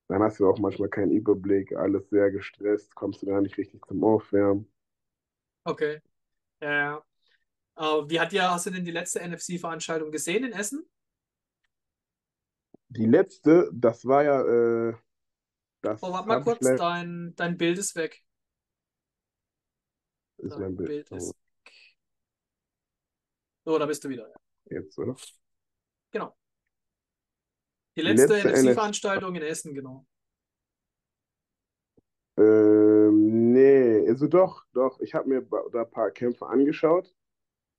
dann 0.10 0.24
hast 0.24 0.40
du 0.40 0.48
auch 0.50 0.60
manchmal 0.60 0.90
keinen 0.90 1.12
Überblick, 1.12 1.76
alles 1.76 2.10
sehr 2.10 2.32
gestresst, 2.32 2.96
kommst 2.96 3.22
du 3.24 3.28
gar 3.28 3.42
nicht 3.42 3.58
richtig 3.58 3.86
zum 3.88 4.04
Aufwärmen. 4.04 4.68
Okay. 5.66 6.02
Ja, 6.62 6.72
ja. 6.72 7.06
Äh, 7.78 8.10
wie 8.10 8.20
hat 8.20 8.32
dir, 8.32 8.50
hast 8.52 8.66
du 8.68 8.72
denn 8.72 8.86
die 8.86 8.92
letzte 8.92 9.22
NFC-Veranstaltung 9.22 10.12
gesehen 10.12 10.46
in 10.46 10.54
Essen? 10.54 10.86
Die 12.90 13.06
letzte, 13.06 13.70
das 13.74 14.06
war 14.06 14.24
ja, 14.24 14.42
äh, 14.90 14.94
das 15.82 16.02
Oh, 16.02 16.12
warte 16.12 16.28
mal 16.28 16.42
kurz, 16.44 16.60
dein, 16.76 17.34
dein 17.36 17.58
Bild 17.58 17.78
ist 17.78 17.96
weg. 17.96 18.24
ist 20.38 20.52
Dein 20.52 20.62
mein 20.62 20.76
Bild 20.76 20.90
Bild 20.90 21.12
oh, 21.12 21.16
ist 21.16 21.30
weg. 21.30 21.43
So, 23.66 23.78
da 23.80 23.86
bist 23.86 24.04
du 24.04 24.10
wieder. 24.10 24.32
Jetzt, 24.70 24.98
oder? 25.00 25.16
Genau. 26.12 26.36
Die 27.98 28.02
letzte 28.04 28.38
letzte 28.38 28.52
NFC, 28.54 28.56
NFC-Veranstaltung 28.56 29.34
in 29.34 29.42
Essen, 29.42 29.74
genau. 29.74 30.06
ähm, 32.38 33.52
nee, 33.54 34.08
also 34.10 34.28
doch, 34.28 34.66
doch, 34.74 35.00
ich 35.02 35.14
habe 35.14 35.30
mir 35.30 35.42
da 35.72 35.82
ein 35.84 35.92
paar 35.92 36.12
Kämpfe 36.12 36.48
angeschaut, 36.48 37.14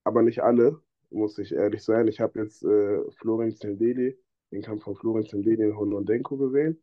aber 0.05 0.23
nicht 0.23 0.43
alle, 0.43 0.83
muss 1.11 1.39
ich 1.39 1.53
ehrlich 1.53 1.85
sein. 1.85 2.09
Ich 2.09 2.21
habe 2.21 2.41
jetzt 2.41 2.65
äh, 2.65 3.01
Florenz 3.13 3.59
Tendeli, 3.61 4.19
den 4.53 4.63
Kampf 4.63 4.85
von 4.85 4.97
Florenz 4.97 5.29
Tendeli 5.31 5.65
in 5.65 5.77
Honoldenko 5.79 6.37
gesehen. 6.39 6.83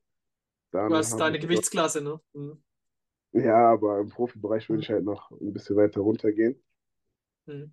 Du 0.88 0.94
Dann 0.94 0.96
hast 0.96 1.18
habe 1.18 1.20
deine 1.20 1.40
ich, 1.40 1.40
Gewichtsklasse, 1.40 2.02
ne? 2.02 2.22
Mhm. 2.34 2.62
ja, 3.34 3.72
aber 3.74 4.00
im 4.00 4.08
Profibereich 4.10 4.70
würde 4.70 4.84
ich 4.84 4.90
halt 4.90 5.04
noch 5.04 5.32
ein 5.32 5.52
bisschen 5.54 5.76
weiter 5.76 6.00
runtergehen, 6.02 6.62
Mhm. 7.48 7.72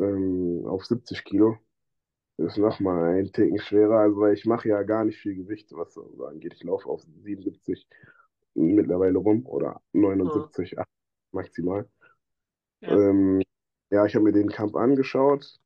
Ähm, 0.00 0.64
auf 0.66 0.84
70 0.86 1.24
Kilo. 1.24 1.58
Ist 2.38 2.56
nochmal 2.58 3.18
ein 3.18 3.32
Ticken 3.32 3.58
schwerer, 3.60 4.00
also 4.00 4.20
weil 4.20 4.34
ich 4.34 4.46
mache 4.46 4.68
ja 4.68 4.82
gar 4.82 5.04
nicht 5.04 5.18
viel 5.18 5.34
Gewicht, 5.36 5.72
was 5.72 5.94
so 5.94 6.24
angeht. 6.24 6.54
Ich 6.54 6.64
laufe 6.64 6.88
auf 6.88 7.02
77 7.02 7.86
mittlerweile 8.54 9.18
rum 9.18 9.46
oder 9.46 9.82
Ja. 9.92 10.00
79, 10.00 10.78
8 10.78 10.88
maximal. 11.32 11.88
Ja. 12.80 12.90
Ähm, 12.96 13.42
ja, 13.90 14.06
ich 14.06 14.14
habe 14.14 14.24
mir 14.24 14.32
den 14.32 14.48
Kampf 14.50 14.74
angeschaut, 14.74 15.60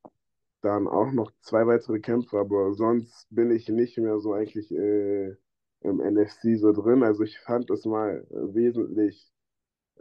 dann 0.62 0.88
auch 0.88 1.12
noch 1.12 1.32
zwei 1.40 1.66
weitere 1.66 2.00
Kämpfe, 2.00 2.38
aber 2.38 2.74
sonst 2.74 3.26
bin 3.30 3.50
ich 3.50 3.68
nicht 3.68 3.98
mehr 3.98 4.18
so 4.18 4.32
eigentlich 4.32 4.72
äh, 4.72 5.36
im 5.80 6.00
NFC 6.00 6.56
so 6.58 6.72
drin. 6.72 7.02
Also 7.02 7.22
ich 7.22 7.38
fand 7.40 7.70
es 7.70 7.84
mal 7.84 8.26
wesentlich 8.30 9.30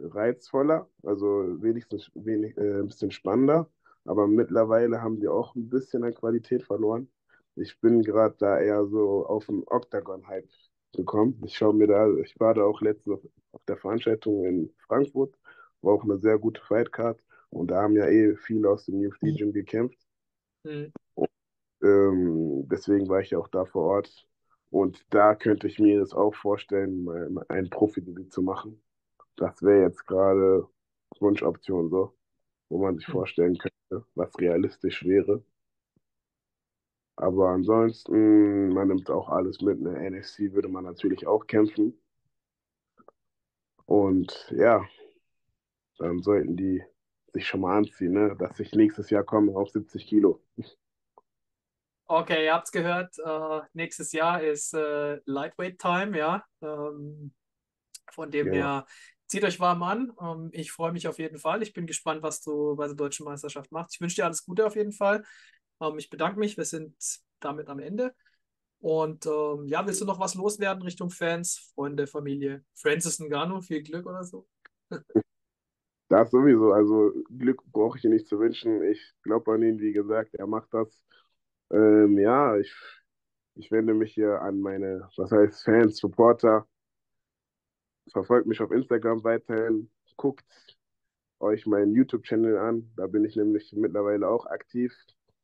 reizvoller, 0.00 0.88
also 1.02 1.26
wenigstens 1.62 2.10
wenig, 2.14 2.56
äh, 2.56 2.80
ein 2.80 2.86
bisschen 2.88 3.10
spannender, 3.10 3.70
aber 4.04 4.26
mittlerweile 4.26 5.02
haben 5.02 5.20
die 5.20 5.28
auch 5.28 5.54
ein 5.54 5.68
bisschen 5.68 6.04
an 6.04 6.14
Qualität 6.14 6.62
verloren. 6.64 7.08
Ich 7.56 7.80
bin 7.80 8.02
gerade 8.02 8.36
da 8.38 8.58
eher 8.60 8.86
so 8.86 9.26
auf 9.26 9.46
den 9.46 9.62
Octagon-Hype 9.66 10.48
gekommen. 10.92 11.40
Ich 11.44 11.56
schaue 11.56 11.74
mir 11.74 11.86
da, 11.86 12.08
ich 12.18 12.38
war 12.40 12.54
da 12.54 12.64
auch 12.64 12.80
letztens 12.80 13.16
auf, 13.18 13.22
auf 13.52 13.64
der 13.66 13.76
Veranstaltung 13.76 14.44
in 14.44 14.74
Frankfurt, 14.86 15.34
war 15.82 15.94
auch 15.94 16.04
eine 16.04 16.18
sehr 16.18 16.38
gute 16.38 16.60
Fightcard 16.62 17.20
und 17.50 17.68
da 17.70 17.82
haben 17.82 17.96
ja 17.96 18.06
eh 18.08 18.36
viele 18.36 18.70
aus 18.70 18.86
dem 18.86 18.96
UFC-Gym 19.00 19.52
gekämpft. 19.52 19.98
Mhm. 20.64 20.92
Und, 21.14 21.28
ähm, 21.82 22.68
deswegen 22.68 23.08
war 23.08 23.20
ich 23.20 23.30
ja 23.30 23.38
auch 23.38 23.48
da 23.48 23.64
vor 23.66 23.84
Ort. 23.84 24.28
Und 24.70 25.04
da 25.14 25.34
könnte 25.36 25.68
ich 25.68 25.78
mir 25.78 26.00
das 26.00 26.12
auch 26.14 26.34
vorstellen, 26.34 27.04
mal, 27.04 27.30
mal 27.30 27.46
ein 27.48 27.70
Profi-Debüt 27.70 28.32
zu 28.32 28.42
machen. 28.42 28.82
Das 29.36 29.62
wäre 29.62 29.82
jetzt 29.82 30.06
gerade 30.06 30.68
Wunschoption 31.20 31.90
so, 31.90 32.16
wo 32.70 32.78
man 32.82 32.96
sich 32.98 33.08
Mhm. 33.08 33.12
vorstellen 33.12 33.58
könnte, 33.58 33.73
was 34.14 34.38
realistisch 34.38 35.04
wäre. 35.04 35.44
Aber 37.16 37.48
ansonsten, 37.48 38.68
man 38.68 38.86
nimmt 38.86 39.10
auch 39.10 39.28
alles 39.28 39.60
mit. 39.60 39.80
Eine 39.80 39.98
NFC 40.10 40.52
würde 40.52 40.68
man 40.68 40.84
natürlich 40.84 41.26
auch 41.26 41.44
kämpfen. 41.48 41.98
Und 43.86 44.52
ja, 44.54 44.84
dann 45.98 46.22
sollten 46.22 46.56
die 46.56 46.84
sich 47.32 47.46
schon 47.48 47.60
mal 47.62 47.78
anziehen, 47.78 48.12
ne? 48.12 48.36
dass 48.38 48.60
ich 48.60 48.72
nächstes 48.74 49.10
Jahr 49.10 49.24
komme 49.24 49.56
auf 49.56 49.70
70 49.70 50.06
Kilo. 50.06 50.40
Okay, 52.06 52.44
ihr 52.44 52.54
habt's 52.54 52.70
gehört. 52.70 53.18
Äh, 53.18 53.60
nächstes 53.72 54.12
Jahr 54.12 54.42
ist 54.42 54.74
äh, 54.74 55.20
Lightweight 55.24 55.78
Time, 55.78 56.16
ja. 56.18 56.44
Ähm, 56.62 57.32
von 58.12 58.30
dem 58.30 58.46
Genau. 58.46 58.56
her, 58.56 58.86
zieht 59.26 59.44
euch 59.44 59.60
warm 59.60 59.82
an. 59.82 60.12
Ähm, 60.20 60.50
ich 60.52 60.72
freue 60.72 60.92
mich 60.92 61.08
auf 61.08 61.18
jeden 61.18 61.38
Fall. 61.38 61.62
Ich 61.62 61.72
bin 61.72 61.86
gespannt, 61.86 62.22
was 62.22 62.42
du 62.42 62.76
bei 62.76 62.86
der 62.86 62.96
Deutschen 62.96 63.24
Meisterschaft 63.24 63.72
machst. 63.72 63.94
Ich 63.94 64.00
wünsche 64.00 64.16
dir 64.16 64.24
alles 64.24 64.44
Gute 64.44 64.66
auf 64.66 64.76
jeden 64.76 64.92
Fall. 64.92 65.24
Ähm, 65.80 65.98
ich 65.98 66.10
bedanke 66.10 66.38
mich. 66.38 66.56
Wir 66.56 66.64
sind 66.64 66.94
damit 67.40 67.68
am 67.68 67.78
Ende. 67.78 68.14
Und 68.80 69.24
ähm, 69.26 69.66
ja, 69.66 69.86
willst 69.86 70.02
du 70.02 70.04
noch 70.04 70.20
was 70.20 70.34
loswerden 70.34 70.82
Richtung 70.82 71.10
Fans, 71.10 71.72
Freunde, 71.74 72.06
Familie? 72.06 72.64
Francis 72.74 73.18
Ngannou, 73.18 73.62
viel 73.62 73.82
Glück 73.82 74.06
oder 74.06 74.24
so? 74.24 74.46
Das 76.10 76.30
sowieso. 76.30 76.72
Also 76.72 77.12
Glück 77.36 77.62
brauche 77.72 77.98
ich 77.98 78.04
ihm 78.04 78.12
nicht 78.12 78.28
zu 78.28 78.38
wünschen. 78.38 78.82
Ich 78.84 79.14
glaube 79.22 79.52
an 79.52 79.62
ihn, 79.62 79.80
wie 79.80 79.92
gesagt, 79.92 80.34
er 80.34 80.46
macht 80.46 80.72
das. 80.72 81.02
Ähm, 81.72 82.18
ja, 82.18 82.56
ich, 82.58 82.72
ich 83.54 83.70
wende 83.72 83.94
mich 83.94 84.12
hier 84.14 84.40
an 84.42 84.60
meine, 84.60 85.08
was 85.16 85.32
heißt 85.32 85.64
Fans, 85.64 85.96
Supporter. 85.96 86.68
Verfolgt 88.12 88.46
mich 88.46 88.60
auf 88.60 88.70
Instagram 88.70 89.24
weiterhin. 89.24 89.90
Guckt 90.16 90.44
euch 91.40 91.66
meinen 91.66 91.94
YouTube-Channel 91.94 92.58
an. 92.58 92.92
Da 92.96 93.06
bin 93.06 93.24
ich 93.24 93.36
nämlich 93.36 93.72
mittlerweile 93.72 94.28
auch 94.28 94.46
aktiv. 94.46 94.94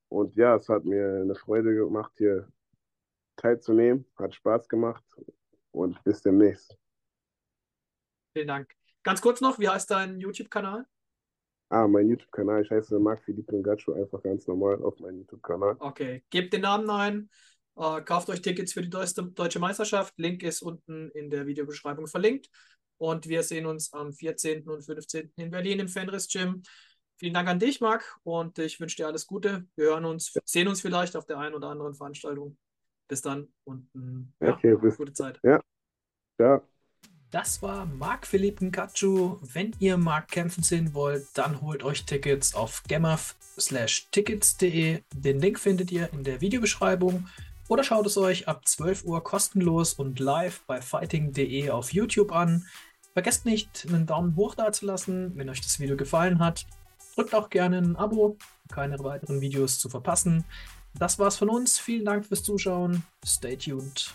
Und 0.08 0.36
ja, 0.36 0.56
es 0.56 0.68
hat 0.68 0.84
mir 0.84 1.20
eine 1.22 1.34
Freude 1.34 1.74
gemacht, 1.74 2.12
hier 2.16 2.48
teilzunehmen. 3.36 4.06
Hat 4.16 4.34
Spaß 4.34 4.68
gemacht. 4.68 5.04
Und 5.72 6.02
bis 6.04 6.20
demnächst. 6.22 6.76
Vielen 8.32 8.48
Dank. 8.48 8.74
Ganz 9.02 9.20
kurz 9.20 9.40
noch, 9.40 9.58
wie 9.58 9.68
heißt 9.68 9.90
dein 9.90 10.18
YouTube-Kanal? 10.18 10.86
Ah, 11.70 11.86
mein 11.86 12.08
YouTube-Kanal. 12.08 12.62
Ich 12.62 12.70
heiße 12.70 12.98
Marc 12.98 13.22
Philippe 13.22 13.56
Ngacho, 13.56 13.92
einfach 13.92 14.22
ganz 14.22 14.46
normal 14.48 14.82
auf 14.82 14.98
meinem 14.98 15.18
YouTube-Kanal. 15.20 15.76
Okay, 15.78 16.24
gebt 16.28 16.52
den 16.52 16.62
Namen 16.62 16.90
ein, 16.90 17.30
äh, 17.76 18.00
kauft 18.02 18.28
euch 18.30 18.42
Tickets 18.42 18.72
für 18.72 18.82
die 18.82 18.90
Deutsche, 18.90 19.58
Meisterschaft. 19.58 20.14
Link 20.18 20.42
ist 20.42 20.62
unten 20.62 21.10
in 21.10 21.30
der 21.30 21.46
Videobeschreibung 21.46 22.06
verlinkt. 22.06 22.48
Und 22.98 23.28
wir 23.28 23.42
sehen 23.42 23.66
uns 23.66 23.92
am 23.92 24.12
14. 24.12 24.68
und 24.68 24.82
15. 24.82 25.32
in 25.36 25.50
Berlin 25.50 25.80
im 25.80 25.88
Fenris 25.88 26.28
Gym. 26.28 26.62
Vielen 27.16 27.34
Dank 27.34 27.48
an 27.48 27.58
dich, 27.58 27.80
Marc, 27.80 28.18
und 28.22 28.58
ich 28.58 28.80
wünsche 28.80 28.96
dir 28.96 29.06
alles 29.06 29.26
Gute. 29.26 29.66
Wir 29.76 29.86
hören 29.86 30.04
uns, 30.06 30.32
sehen 30.44 30.68
uns 30.68 30.80
vielleicht 30.80 31.16
auf 31.16 31.26
der 31.26 31.38
einen 31.38 31.54
oder 31.54 31.68
anderen 31.68 31.94
Veranstaltung. 31.94 32.56
Bis 33.08 33.22
dann 33.22 33.48
und 33.64 33.88
ja, 34.40 34.54
Okay, 34.54 34.76
bis. 34.76 34.96
gute 34.96 35.12
Zeit. 35.12 35.40
Ja, 35.42 35.60
ciao. 36.36 36.62
Das 37.30 37.62
war 37.62 37.86
Marc 37.86 38.26
Philipp 38.26 38.60
Nkachu. 38.60 39.38
Wenn 39.40 39.72
ihr 39.78 39.96
Marc 39.96 40.28
kämpfen 40.28 40.62
sehen 40.64 40.94
wollt, 40.94 41.26
dann 41.34 41.60
holt 41.60 41.84
euch 41.84 42.04
Tickets 42.04 42.54
auf 42.54 42.82
gemaf.tickets.de. 42.88 45.02
Den 45.14 45.40
Link 45.40 45.60
findet 45.60 45.92
ihr 45.92 46.12
in 46.12 46.24
der 46.24 46.40
Videobeschreibung 46.40 47.28
oder 47.70 47.84
schaut 47.84 48.04
es 48.04 48.18
euch 48.18 48.48
ab 48.48 48.66
12 48.66 49.04
Uhr 49.04 49.22
kostenlos 49.22 49.94
und 49.94 50.18
live 50.18 50.62
bei 50.66 50.82
fighting.de 50.82 51.70
auf 51.70 51.92
YouTube 51.92 52.32
an. 52.32 52.66
Vergesst 53.12 53.46
nicht, 53.46 53.86
einen 53.88 54.06
Daumen 54.06 54.34
hoch 54.34 54.56
da 54.56 54.72
zu 54.72 54.86
lassen, 54.86 55.36
wenn 55.36 55.48
euch 55.48 55.60
das 55.60 55.78
Video 55.78 55.96
gefallen 55.96 56.40
hat. 56.40 56.66
Drückt 57.14 57.32
auch 57.32 57.48
gerne 57.48 57.78
ein 57.78 57.94
Abo, 57.94 58.26
um 58.26 58.38
keine 58.72 58.98
weiteren 58.98 59.40
Videos 59.40 59.78
zu 59.78 59.88
verpassen. 59.88 60.44
Das 60.98 61.20
war's 61.20 61.36
von 61.36 61.48
uns. 61.48 61.78
Vielen 61.78 62.04
Dank 62.04 62.26
fürs 62.26 62.42
Zuschauen. 62.42 63.04
Stay 63.24 63.56
tuned. 63.56 64.12